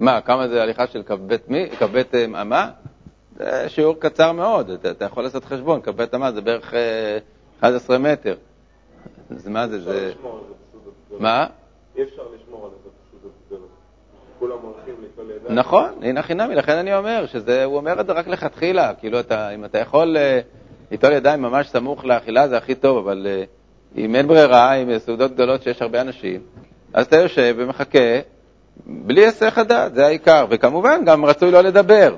מה, 0.00 0.20
כמה 0.20 0.48
זה 0.48 0.62
הליכה 0.62 0.86
של 0.86 1.02
כ"ב 1.02 1.36
אה, 2.14 2.42
אמה? 2.42 2.70
זה 3.36 3.68
שיעור 3.68 4.00
קצר 4.00 4.32
מאוד, 4.32 4.70
אתה, 4.70 4.90
אתה 4.90 5.04
יכול 5.04 5.22
לעשות 5.22 5.44
חשבון, 5.44 5.80
כ"ב 5.82 6.04
אמה 6.14 6.32
זה 6.32 6.40
בערך 6.40 6.74
11 7.60 7.98
מטר. 7.98 8.36
אז 9.30 9.48
מה 9.48 9.68
זה, 9.68 9.80
זה... 9.80 10.12
מה? 11.18 11.46
אי 11.96 12.02
אפשר 12.02 12.22
לשמור 12.34 12.64
על 12.64 12.70
זה 12.70 13.28
גדולות. 13.46 13.68
כולם 14.38 14.58
הולכים 14.62 14.94
ליטול 15.02 15.30
ידיים. 15.30 15.58
נכון, 15.58 15.90
הנה 16.02 16.22
חינמי, 16.22 16.54
לכן 16.54 16.76
אני 16.76 16.96
אומר, 16.96 17.26
שזה, 17.26 17.64
הוא 17.64 17.76
אומר 17.76 18.00
את 18.00 18.06
זה 18.06 18.12
רק 18.12 18.28
לכתחילה, 18.28 18.94
כאילו 18.94 19.20
אתה, 19.20 19.50
אם 19.50 19.64
אתה 19.64 19.78
יכול 19.78 20.16
אה, 20.16 20.40
ליטול 20.90 21.12
ידיים 21.12 21.42
ממש 21.42 21.68
סמוך 21.68 22.04
לאכילה 22.04 22.48
זה 22.48 22.56
הכי 22.56 22.74
טוב, 22.74 22.96
אבל 22.96 23.26
אה, 23.30 23.44
אם 23.96 24.14
אין 24.14 24.26
ברירה, 24.26 24.76
יש 24.76 25.02
סעודות 25.02 25.32
גדולות 25.32 25.62
שיש 25.62 25.82
הרבה 25.82 26.00
אנשים, 26.00 26.40
אז 26.92 27.06
אתה 27.06 27.16
יושב 27.16 27.54
ומחכה 27.58 28.20
בלי 28.86 29.24
היסח 29.24 29.58
הדעת, 29.58 29.94
זה 29.94 30.06
העיקר. 30.06 30.46
וכמובן, 30.50 31.04
גם 31.04 31.24
רצוי 31.24 31.50
לא 31.50 31.60
לדבר. 31.60 32.16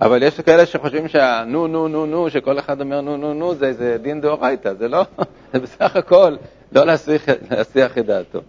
אבל 0.00 0.22
יש 0.22 0.40
כאלה 0.40 0.66
שחושבים 0.66 1.08
שהנו, 1.08 1.66
נו, 1.66 1.88
נו, 1.88 2.06
נו, 2.06 2.30
שכל 2.30 2.58
אחד 2.58 2.80
אומר 2.80 3.00
נו, 3.00 3.16
נו, 3.16 3.34
נו, 3.34 3.54
זה 3.54 3.66
איזה 3.66 3.96
דין 4.02 4.20
דאורייתא, 4.20 4.74
זה 4.74 4.88
לא, 4.88 5.04
זה 5.52 5.58
בסך 5.58 5.96
הכל 5.96 6.36
לא 6.72 6.84
להסיח 7.50 7.98
את 7.98 8.06
דעתו. 8.06 8.40